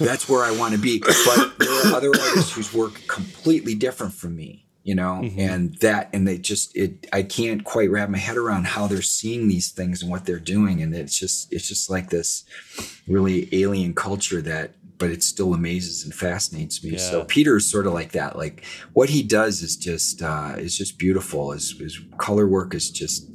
[0.00, 4.14] that's where i want to be but there are other artists whose work completely different
[4.14, 5.38] from me you know, Mhm.
[5.38, 9.00] and that, and they just, it, I can't quite wrap my head around how they're
[9.00, 10.82] seeing these things and what they're doing.
[10.82, 12.44] And it's just, it's just like this
[13.08, 16.96] really alien culture that, but it still amazes and fascinates me.
[16.98, 18.36] So Peter is sort of like that.
[18.36, 21.50] Like what he does is just, uh, is just beautiful.
[21.52, 23.28] His, his color work is just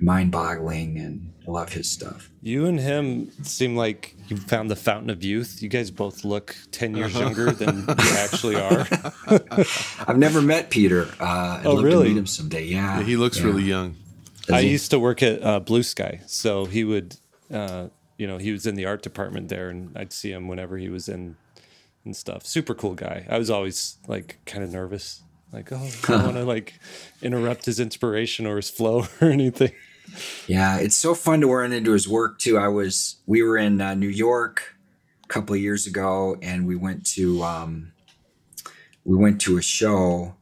[0.00, 2.30] mind boggling and I love his stuff.
[2.42, 5.62] You and him seem like you found the fountain of youth.
[5.62, 8.86] You guys both look 10 years younger than you actually are.
[10.08, 11.08] I've never met Peter.
[11.20, 11.24] Uh,
[11.60, 12.04] I'd Oh, love really?
[12.04, 12.64] to meet him someday.
[12.64, 13.02] Yeah.
[13.02, 13.44] he looks Yeah.
[13.46, 13.96] really young.
[14.46, 14.70] Does I he?
[14.70, 17.16] used to work at uh, Blue Sky, so he would,
[17.52, 20.78] uh, you know, he was in the art department there, and I'd see him whenever
[20.78, 21.36] he was in
[22.04, 22.46] and stuff.
[22.46, 23.26] Super cool guy.
[23.28, 26.74] I was always like kind of nervous, like, oh, I don't want to like
[27.22, 29.72] interrupt his inspiration or his flow or anything.
[30.46, 32.58] Yeah, it's so fun to run into his work too.
[32.58, 34.76] I was we were in uh, New York
[35.24, 37.92] a couple of years ago, and we went to um,
[39.04, 40.36] we went to a show,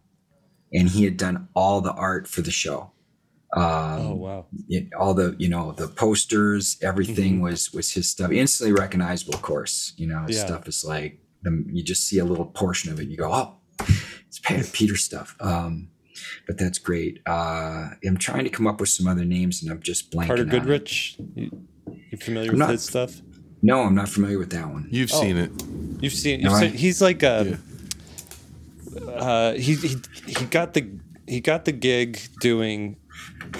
[0.73, 2.92] and he had done all the art for the show.
[3.55, 7.43] Um, Oh wow, it- all the you know the posters, everything Mm-hmm.
[7.43, 8.31] was was his stuff.
[8.33, 9.93] Instantly recognizable, of course.
[9.97, 10.47] You know his Yeah.
[10.47, 13.57] stuff is like the, you just see a little portion of it, you go, oh,
[14.27, 15.37] it's Pe- Peter stuff.
[15.41, 15.89] Um,
[16.47, 17.19] but that's great.
[17.27, 20.27] Uh, I'm trying to come up with some other names, and I'm just blanking.
[20.29, 20.49] Carter on.
[20.49, 21.17] Goodrich.
[21.35, 21.51] You,
[22.11, 23.21] you familiar I'm with not- his stuff?
[23.65, 24.89] No, I'm not familiar with that one.
[24.91, 25.21] You've Oh.
[25.21, 25.51] seen it.
[26.01, 26.41] You've seen.
[26.41, 26.67] You've Am I?
[26.69, 27.59] he's like a.
[28.95, 29.01] Yeah.
[29.11, 29.97] Uh, he he
[30.27, 30.89] he got the
[31.27, 32.97] he got the gig doing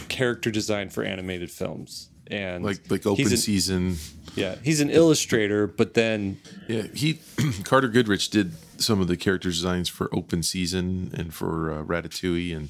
[0.09, 3.97] character design for animated films and Like like open an, season.
[4.35, 6.39] yeah he's an illustrator but then
[6.69, 7.21] Yeah, he
[7.65, 12.57] Carter Goodrich did some of the character designs for Open Season and for uh, Ratatouille,
[12.57, 12.69] and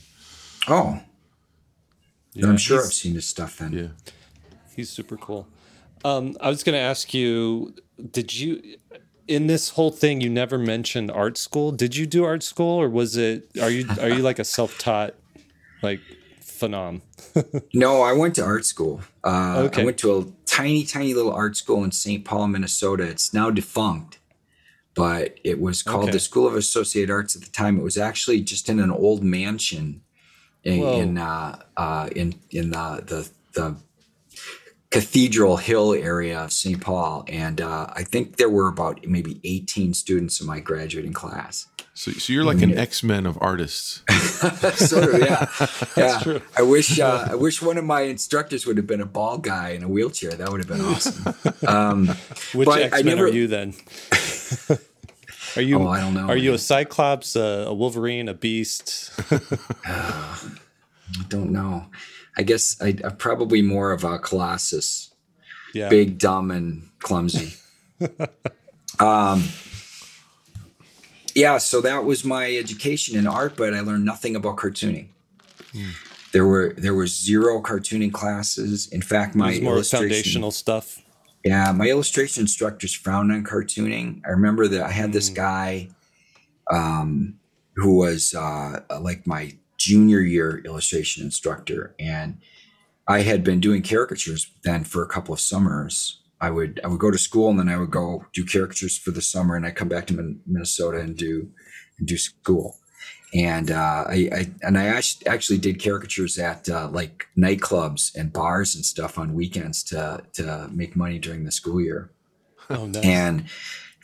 [0.69, 1.01] Oh,
[2.35, 3.73] yeah, I'm sure I've seen his stuff then.
[3.73, 4.13] yeah,
[4.77, 5.47] He's super cool.
[6.05, 7.75] Um, I was going to ask you,
[8.11, 8.77] did you,
[9.29, 11.73] in this whole thing, you never mentioned art school?
[11.73, 13.49] Did you do art school, or was it?
[13.61, 15.15] Are you are you like a self taught,
[15.83, 16.01] like,
[16.63, 17.01] phenom?
[17.75, 19.01] No, I went to art school.
[19.25, 19.83] Uh, Okay.
[19.83, 22.25] I went to a tiny, tiny little art school in St.
[22.25, 23.05] Paul, Minnesota.
[23.05, 24.19] It's now defunct,
[24.95, 26.13] but it was called Okay.
[26.13, 27.79] the School of Associate Arts at the time.
[27.79, 30.03] It was actually just in an old mansion
[30.65, 31.01] in Whoa.
[31.01, 33.77] in uh, uh, in, in the, the the
[34.93, 36.81] Cathedral Hill area of St.
[36.81, 41.67] Paul, and uh, I think there were about maybe 18 students in my graduating class.
[41.95, 44.03] so so you're like an X Men of artists.
[44.87, 45.47] sort of, yeah.
[45.97, 46.19] yeah.
[46.21, 46.43] true.
[46.57, 49.71] I wish uh, I wish one of my instructors would have been a bald guy
[49.71, 50.33] in a wheelchair.
[50.33, 51.35] That would have been awesome.
[51.67, 52.09] Um,
[52.55, 53.75] Which X Men never- are you then?
[55.57, 55.79] are you?
[55.81, 59.13] Oh, I don't know, Are you a Cyclops, a, a Wolverine, a Beast?
[59.31, 61.87] I don't know.
[62.37, 65.13] I guess I, I'm probably more of a Colossus,
[65.75, 65.89] Yeah.
[65.89, 67.55] big, dumb, and clumsy.
[69.01, 69.45] um,
[71.35, 75.09] yeah, so that was my education in art, but I learned nothing about cartooning.
[76.33, 78.89] There were there were zero cartooning classes.
[78.89, 81.01] In fact, my more foundational stuff.
[81.45, 84.21] Yeah, my illustration instructors frowned on cartooning.
[84.27, 85.89] I remember that I had this guy
[86.71, 87.39] um,
[87.77, 92.39] who was uh, like my junior year illustration instructor, and
[93.09, 96.21] I had been doing caricatures then for a couple of summers.
[96.41, 99.11] I would I would go to school and then I would go do caricatures for
[99.11, 101.51] the summer, and I come back to Minnesota and do
[101.99, 102.77] and do school.
[103.35, 108.75] And uh, I, I and I actually did caricatures at uh, like nightclubs and bars
[108.77, 112.11] and stuff on weekends to to make money during the school year.
[112.71, 113.05] Oh, nice.
[113.05, 113.47] And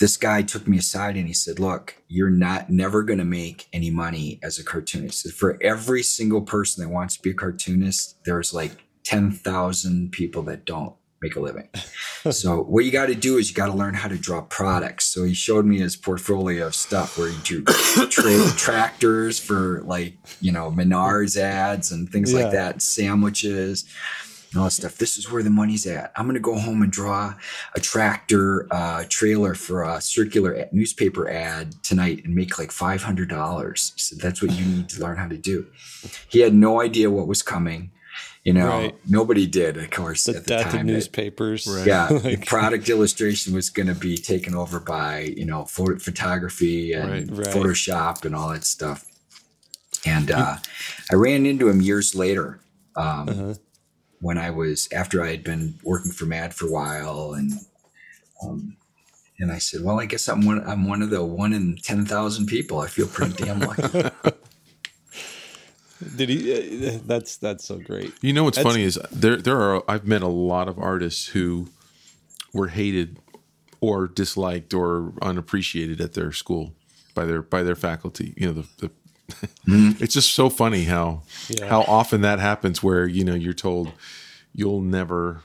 [0.00, 3.66] this guy took me aside and he said, "Look, you're not never going to make
[3.72, 5.32] any money as a cartoonist.
[5.32, 8.72] For every single person that wants to be a cartoonist, there's like
[9.04, 11.68] ten thousand people that don't make a living.
[12.30, 15.04] so what you got to do is you got to learn how to draw products.
[15.06, 17.64] So he showed me his portfolio of stuff where he drew
[18.08, 22.42] tra- tractors for like you know Menards ads and things Yeah.
[22.44, 23.84] like that, sandwiches."
[24.50, 24.96] And all that stuff.
[24.96, 26.12] This is where the money's at.
[26.16, 27.34] I'm going to go home and draw
[27.74, 33.78] a tractor uh, trailer for a circular newspaper ad tonight and make like $500.
[34.00, 35.66] So that's what you need to learn how to do.
[36.28, 37.90] He had no idea what was coming.
[38.44, 38.94] You know, Right.
[39.06, 40.88] nobody did, of course, the at the death of time.
[40.88, 41.66] It- newspapers.
[41.66, 41.86] Right.
[41.86, 45.98] yeah, the Like- product illustration was going to be taken over by you know photo-
[45.98, 47.46] photography and Right.
[47.46, 47.54] Right.
[47.54, 49.04] Photoshop and all that stuff.
[50.06, 50.56] And uh,
[51.12, 52.60] I ran into him years later
[52.96, 53.54] um, Uh-huh.
[54.20, 57.52] When I was after I had been working for Mad for a while, and
[58.42, 58.76] um,
[59.38, 60.62] and I said, "Well, I guess I'm one.
[60.68, 62.80] I'm one of the one in ten thousand people.
[62.80, 64.10] I feel pretty damn lucky."
[66.16, 66.88] Did he?
[66.88, 68.12] Uh, that's that's so great.
[68.22, 71.28] You know what's That's- funny is there there are I've met a lot of artists
[71.28, 71.68] who
[72.52, 73.18] were hated
[73.80, 76.72] or disliked or unappreciated at their school
[77.14, 78.32] by their by their faculty.
[78.36, 78.90] You know the, the
[79.66, 81.68] it's just so funny how Yeah.
[81.68, 83.92] how often that happens where you know you're told
[84.54, 85.42] you'll never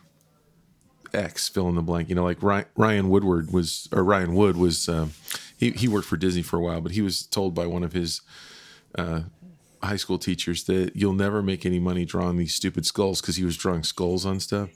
[1.13, 2.09] X fill in the blank.
[2.09, 5.11] You know, like Ryan, Ryan Woodward was or Ryan Wood was um,
[5.57, 7.93] he he worked for Disney for a while, but he was told by one of
[7.93, 8.21] his
[8.97, 9.21] uh,
[9.83, 13.43] high school teachers that you'll never make any money drawing these stupid skulls because he
[13.43, 14.69] was drawing skulls on stuff.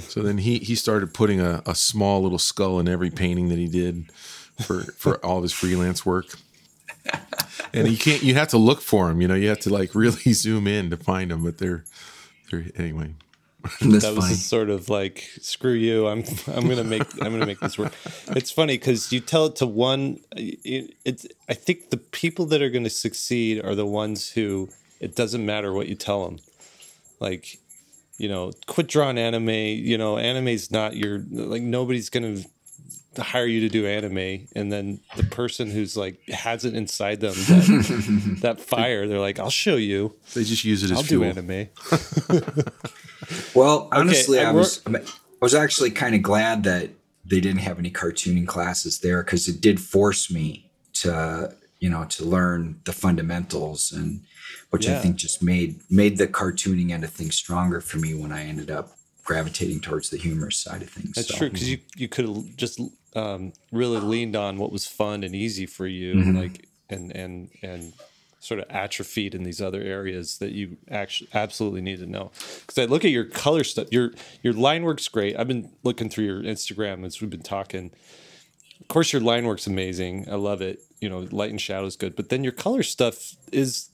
[0.08, 3.58] so then he he started putting a, a small little skull in every painting that
[3.58, 4.10] he did
[4.66, 6.26] for for all of his freelance work.
[7.74, 9.94] And you can't you have to look for them, you know, you have to like
[9.94, 11.84] really zoom in to find them, but they're
[12.50, 13.14] they're anyway.
[13.80, 14.34] That's that was funny.
[14.34, 17.92] sort of like screw you i'm i'm gonna make i'm gonna make this work
[18.30, 22.60] it's funny because you tell it to one it, it's i think the people that
[22.60, 26.40] are gonna succeed are the ones who it doesn't matter what you tell them
[27.20, 27.60] like
[28.18, 32.38] you know quit drawing anime you know anime's not your like nobody's gonna
[33.18, 37.34] hire you to do anime and then the person who's like has it inside them
[37.34, 41.24] that, that fire they're like i'll show you They just use it as i'll fuel.
[41.32, 41.68] do anime
[43.54, 45.00] Well, honestly, I I was I
[45.40, 46.90] was actually kind of glad that
[47.24, 52.04] they didn't have any cartooning classes there because it did force me to you know
[52.06, 54.20] to learn the fundamentals and
[54.70, 58.32] which I think just made made the cartooning end of things stronger for me when
[58.32, 61.12] I ended up gravitating towards the humorous side of things.
[61.14, 62.80] That's So, true because you you could have just
[63.14, 66.36] um, really leaned on what was fun and easy for you, Mm-hmm.
[66.36, 67.92] like and and and
[68.40, 72.32] sort of atrophied in these other areas that you actually absolutely need to know.
[72.60, 75.38] Because I look at your color stuff, your your line work's great.
[75.38, 77.90] I've been looking through your Instagram as we've been talking.
[78.80, 80.26] Of course, your line work's amazing.
[80.28, 80.80] I love it.
[81.00, 83.88] You know, light and shadow is good, but then your color stuff is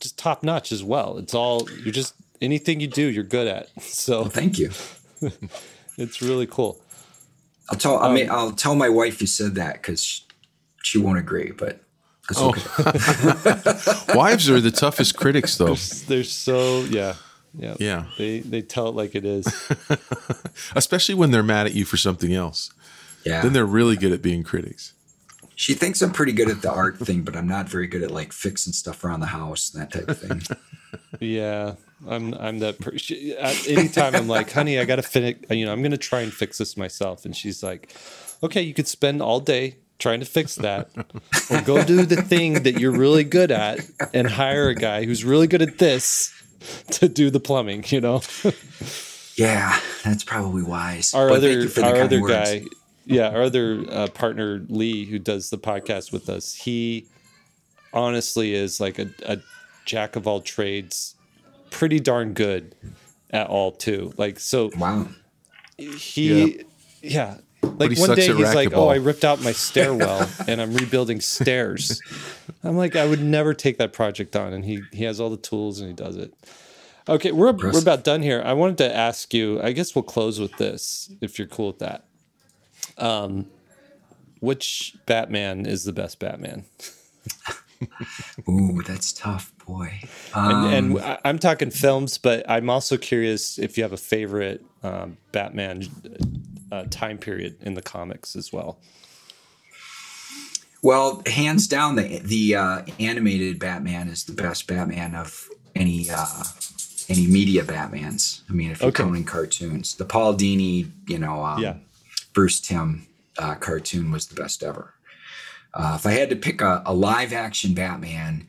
[0.00, 1.16] just top notch as well.
[1.16, 3.68] It's all you're just anything you do, you're good at.
[3.80, 4.70] So Well, thank you.
[5.96, 6.81] it's really cool.
[7.72, 10.22] I'll tell I Um, mean, I'll tell my wife you said that because she,
[10.82, 11.80] she won't agree, but
[12.28, 12.50] that's Oh.
[12.50, 14.14] okay.
[14.14, 15.74] Wives are the toughest critics though.
[16.06, 17.14] They're so yeah,
[17.58, 18.04] yeah, Yeah.
[18.18, 19.46] They they tell it like it is.
[20.76, 22.70] Especially when they're mad at you for something else.
[23.24, 23.40] Yeah.
[23.42, 24.92] Then they're really good at being critics.
[25.54, 28.10] She thinks I'm pretty good at the art thing, but I'm not very good at
[28.10, 30.42] like fixing stuff around the house and that type of thing.
[31.20, 31.74] Yeah,
[32.06, 32.80] I'm I'm that.
[32.80, 35.36] Per- she, at anytime I'm like, honey, I gotta finish.
[35.50, 37.94] You know, I'm gonna try and fix this myself, and she's like,
[38.42, 40.90] okay, you could spend all day trying to fix that,
[41.50, 43.80] or go do the thing that you're really good at
[44.12, 46.32] and hire a guy who's really good at this
[46.90, 47.84] to do the plumbing.
[47.88, 48.22] You know.
[49.36, 51.14] yeah, that's probably wise.
[51.14, 52.64] our But thank other you for our other guy
[53.04, 57.06] yeah our other uh, partner lee who does the podcast with us he
[57.92, 59.38] honestly is like a, a
[59.84, 61.14] jack of all trades
[61.72, 62.74] pretty darn good
[63.30, 64.12] at all too.
[64.16, 65.08] Like so Wow.
[65.78, 66.64] he
[67.02, 71.20] yeah, like one day he's like oh i ripped out my stairwell and i'm rebuilding
[71.20, 72.00] stairs.
[72.64, 75.36] I'm like i would never take that project on and he he has all the
[75.36, 76.32] tools and he does it.
[77.08, 78.40] Okay we're, we're about done here.
[78.44, 81.78] I wanted to ask you i guess we'll close with this if you're cool with
[81.80, 82.04] that.
[82.98, 83.46] Um
[84.40, 86.64] which batman is the best batman
[88.48, 90.00] Ooh, that's tough, boy.
[90.34, 93.96] Um, and, and I- i'm talking films but i'm also curious if you have a
[93.96, 95.82] favorite um, batman
[96.72, 98.78] uh, time period in the comics as well
[100.82, 106.42] well, hands down, the the uh, animated Batman is the best Batman of any uh,
[107.08, 108.40] any media Batmans.
[108.50, 109.04] I mean, if you're Okay.
[109.04, 111.74] counting cartoons, the Paul Dini, you know, um, Yeah.
[112.32, 113.06] Bruce Timm
[113.38, 114.92] uh, cartoon was the best ever.
[115.74, 118.46] Uh, if I had to pick a, a live action Batman,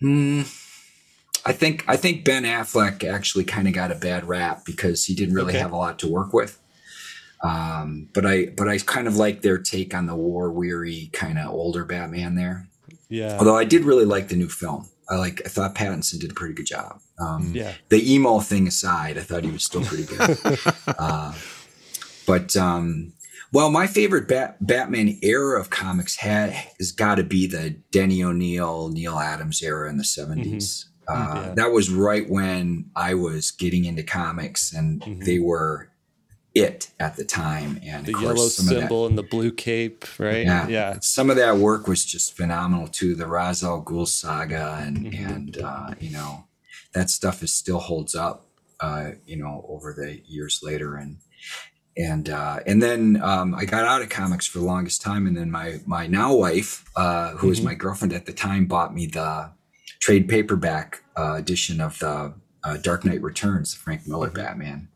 [0.00, 0.42] hmm,
[1.44, 5.14] I think I think Ben Affleck actually kind of got a bad rap because he
[5.14, 5.58] didn't really Okay.
[5.58, 6.58] have a lot to work with.
[7.42, 11.38] Um, but I but I kind of like their take on the war weary kind
[11.38, 12.68] of older Batman there.
[13.10, 14.88] yeah Although I did really like the new film.
[15.10, 17.00] I like I thought Pattinson did a pretty good job.
[17.18, 20.38] Um, yeah the emo thing aside, I thought he was still pretty good.
[20.98, 21.34] uh,
[22.26, 23.12] but um,
[23.54, 28.22] well, my favorite Bat- Batman era of comics had has got to be the Denny
[28.22, 31.36] O'Neil, Neal Adams era in the 70s Uh, Mm-hmm.
[31.48, 31.54] Yeah.
[31.54, 35.24] That was right when I was getting into comics, and Mhm.
[35.24, 35.90] they were
[36.54, 37.78] it at the time.
[37.84, 40.66] And the yellow of that- symbol and the blue cape right yeah.
[40.68, 43.14] yeah Some of that work was just phenomenal too.
[43.16, 45.34] The Ra's al Ghul saga and Mhm.
[45.34, 46.44] and uh, you know
[46.94, 48.46] that stuff is still holds up.
[48.80, 51.16] Uh, you know over the years later and
[51.96, 55.36] and uh, and then um, I got out of comics for the longest time, and
[55.36, 57.64] then my my now wife, uh, who was Mhm.
[57.64, 59.50] my girlfriend at the time, bought me the
[60.00, 62.34] trade paperback uh, edition of the
[62.64, 64.88] uh, Dark Knight Returns, the Frank Miller Batman.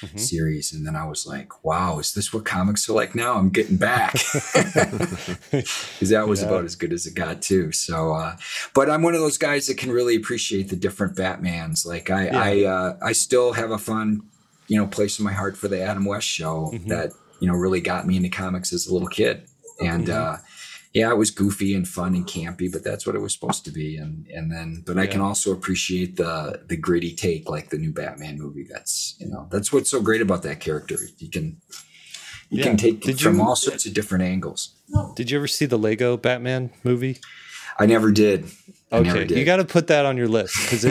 [0.00, 0.16] mm-hmm.
[0.16, 3.50] series, and then I was like, "Wow, is this what comics are like now?" I'm
[3.50, 4.12] getting back
[5.50, 6.48] because that was yeah.
[6.48, 7.72] about as good as it got too.
[7.72, 8.36] So, uh,
[8.74, 11.84] but I'm one of those guys that can really appreciate the different Batmans.
[11.86, 12.40] Like I, yeah.
[12.40, 14.22] I, uh, I still have a fun,
[14.68, 16.88] you know, place in my heart for the Adam West show mm-hmm.
[16.88, 19.48] that you know really got me into comics as a little kid,
[19.80, 20.06] and.
[20.06, 20.34] Mm-hmm.
[20.34, 20.36] uh
[20.94, 23.70] yeah, it was goofy and fun and campy, but that's what it was supposed to
[23.70, 23.96] be.
[23.96, 25.02] And and then, but yeah.
[25.02, 28.66] I can also appreciate the the gritty take, like the new Batman movie.
[28.68, 30.96] That's you know that's what's so great about that character.
[31.18, 31.60] You can
[32.50, 32.64] you yeah.
[32.64, 34.74] can take Did it from you, all sorts of different angles.
[35.14, 37.18] Did you ever see the Lego Batman movie?
[37.78, 38.46] I never did.
[38.90, 40.84] Okay, you got to put that on your list because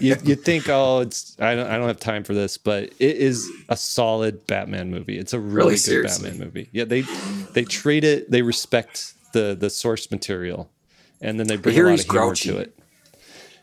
[0.00, 3.16] you you think oh it's I don't I don't have time for this, but it
[3.16, 5.18] is a solid Batman movie.
[5.18, 6.30] It's a really, really good seriously?
[6.30, 6.68] Batman movie.
[6.70, 7.02] Yeah, they
[7.52, 8.30] they treat it.
[8.30, 10.70] They respect the the source material,
[11.20, 12.50] and then they bring a lot of humor grouchy.
[12.50, 12.78] to it.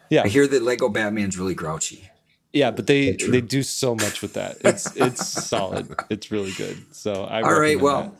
[0.09, 2.09] Yeah, I hear that Lego Batman's really grouchy.
[2.51, 4.57] Yeah, but they they do so much with that.
[4.65, 5.95] It's it's solid.
[6.09, 6.83] It's really good.
[6.93, 7.79] So I all right.
[7.79, 8.13] Well,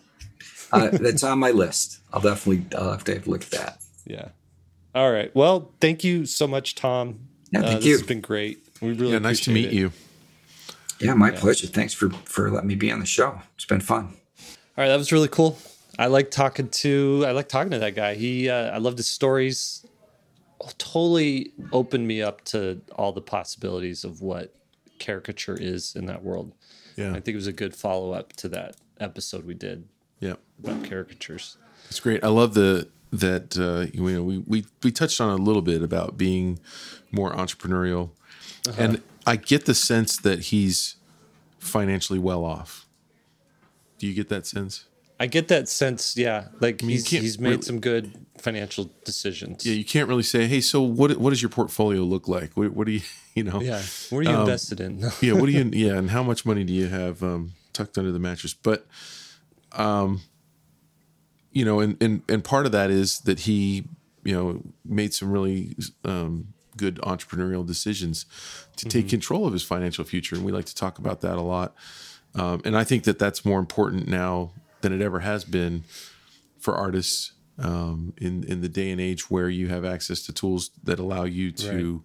[0.72, 0.94] that.
[0.94, 2.00] uh, that's on my list.
[2.14, 3.82] I'll definitely I'll have to have a look at that.
[4.06, 4.30] Yeah.
[5.00, 5.34] All right.
[5.34, 7.22] Well, thank you so much, Tom.
[7.52, 7.92] Yeah, thank uh, this you.
[7.94, 8.60] has been great.
[8.82, 9.74] We really yeah, nice to meet it.
[9.74, 9.94] you.
[11.00, 11.40] Yeah, my yeah.
[11.40, 11.68] pleasure.
[11.68, 13.42] Thanks for for letting me be on the show.
[13.56, 14.08] It's been fun.
[14.08, 14.14] All
[14.76, 15.58] right, that was really cool.
[15.98, 18.16] I like talking to I like talking to that guy.
[18.16, 19.86] He uh, I loved his stories.
[20.78, 24.54] Totally opened me up to all the possibilities of what
[25.00, 26.52] caricature is in that world.
[26.98, 29.88] Yeah, I think it was a good follow up to that episode we did.
[30.20, 31.56] Yeah, about caricatures.
[31.88, 32.22] It's great.
[32.22, 35.82] I love the that uh, you know we, we we touched on a little bit
[35.82, 36.60] about being
[37.12, 38.12] more entrepreneurial,
[38.68, 38.82] uh-huh.
[38.82, 40.96] and I get the sense that he's
[41.60, 42.86] financially well off.
[43.98, 44.86] Do you get that sense?
[45.20, 46.16] I get that sense.
[46.16, 49.66] Yeah, like I mean, he's he's made really, some good financial decisions.
[49.66, 52.56] Yeah, you can't really say, hey, so what what does your portfolio look like?
[52.56, 53.02] What, what do you
[53.36, 53.62] you know?
[53.62, 55.00] Yeah, what are you um, invested in?
[55.22, 58.12] yeah, what do you yeah, and how much money do you have um, tucked under
[58.12, 58.54] the mattress?
[58.54, 58.88] But,
[59.74, 60.22] um,
[61.52, 63.86] you know, and and and part of that is that he
[64.24, 68.26] you know made some really um, good entrepreneurial decisions
[68.78, 69.10] to take mm-hmm.
[69.10, 71.76] control of his financial future, and we like to talk about that a lot.
[72.36, 75.84] Um, and I think that that's more important now than it ever has been
[76.60, 80.72] for artists um, in in the day and age where you have access to tools
[80.84, 82.02] that allow you to right.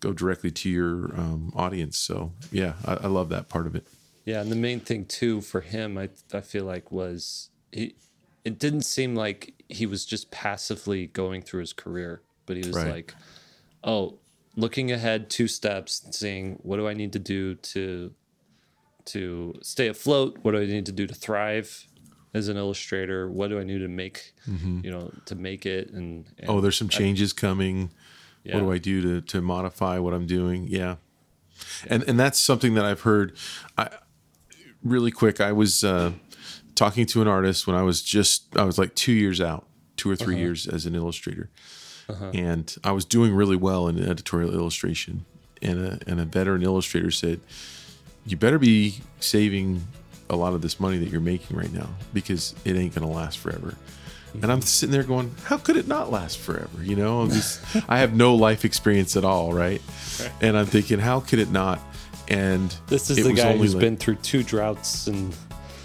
[0.00, 1.98] go directly to your um, audience.
[1.98, 3.86] So yeah, I, I, love that part of it.
[4.24, 7.94] Yeah, and the main thing too for him, I I feel like was he.
[8.44, 12.76] It didn't seem like he was just passively going through his career, but he was
[12.76, 12.92] right.
[12.92, 13.14] like,
[13.84, 14.18] "Oh,
[14.56, 18.12] looking ahead two steps, seeing what do I need to do to
[19.06, 20.38] to stay afloat?
[20.42, 21.86] What do I need to do to thrive?
[22.34, 23.30] as an illustrator?
[23.30, 24.80] What do I need to make, mm-hmm.
[24.84, 25.90] you know, to make it?
[25.90, 27.90] And, and oh, there's some changes I, coming.
[28.44, 28.56] Yeah.
[28.56, 30.66] What do I do to to modify what I'm doing?
[30.68, 30.96] Yeah,
[31.86, 33.36] and and that's something that I've heard.
[33.78, 33.90] I
[34.82, 35.40] really quick.
[35.40, 36.12] I was uh,
[36.82, 39.66] talking to an artist when I was just I was like two years out,
[39.96, 40.40] two or 3 uh-huh.
[40.40, 41.50] years as an illustrator,
[42.08, 42.30] uh-huh.
[42.34, 45.24] and I was doing really well in editorial illustration.
[45.60, 47.40] And a and a veteran illustrator said,
[48.26, 49.86] "You better be saving
[50.28, 53.14] a lot of this money that you're making right now because it ain't going to
[53.14, 53.76] last forever.
[54.40, 56.82] And I'm sitting there going, how could it not last forever?
[56.82, 59.82] You know, just, I have no life experience at all, right?
[60.18, 60.32] right?
[60.40, 61.80] And I'm thinking, how could it not?
[62.28, 65.36] And this is the guy who's like, been through two droughts and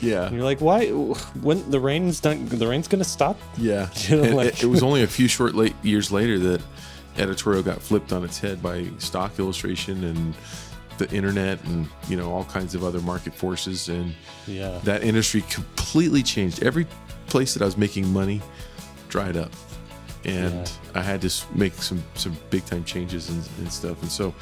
[0.02, 0.26] yeah.
[0.26, 0.88] And you're like, why?
[0.90, 3.40] When the rain's done, the rain's going to stop.
[3.58, 3.90] Yeah.
[4.08, 6.62] You know, like, it, it, was only a few short late years later that
[7.18, 10.36] editorial got flipped on its head by stock illustration and
[10.98, 14.14] the internet and you know all kinds of other market forces and
[14.48, 16.88] yeah that industry completely changed every
[17.28, 18.42] place that i was making money
[19.08, 19.52] dried up
[20.26, 21.00] and yeah.
[21.00, 24.34] i had to make some some big time changes and, and, stuff and so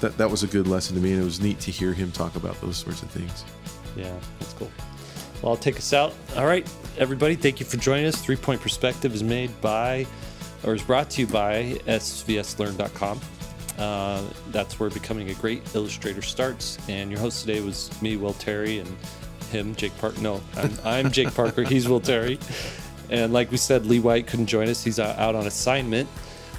[0.00, 2.10] that that was a good lesson to me and it was neat to hear him
[2.10, 3.44] talk about those sorts of things
[3.96, 4.70] yeah that's cool
[5.42, 6.68] well i'll take us out all right
[6.98, 10.06] everybody thank you for joining us three point perspective is made by
[10.64, 13.20] or is brought to you by svslearn.com
[13.80, 16.78] uh, that's where becoming a great illustrator starts.
[16.88, 18.96] And your host today was me, Will Terry, and
[19.50, 20.20] him, Jake Parker.
[20.20, 21.62] No, I'm, I'm Jake Parker.
[21.64, 22.38] He's Will Terry.
[23.08, 24.84] And like we said, Lee White couldn't join us.
[24.84, 26.08] He's out on assignment.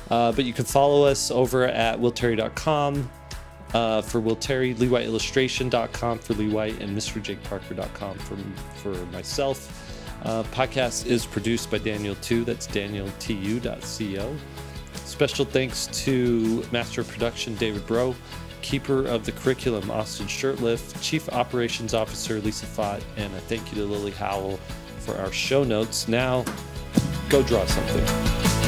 [0.10, 3.10] Uh, but you can follow us over at willterry.com
[3.74, 8.38] uh, for Will Terry, LeeWhiteIllustration.com for Lee White, and MrJakeParker.com for,
[8.80, 9.88] for myself.
[10.24, 12.44] Uh, podcast is produced by Daniel Tu.
[12.44, 14.36] That's danieltu.co.
[15.06, 18.16] Special thanks to Master of Production David Bro,
[18.62, 23.82] Keeper of the Curriculum Austin Shirtliff, Chief Operations Officer Lisa Fott, and a thank you
[23.82, 24.58] to Lily Howell
[25.00, 26.08] for our show notes.
[26.08, 26.46] Now,
[27.30, 28.61] go draw something.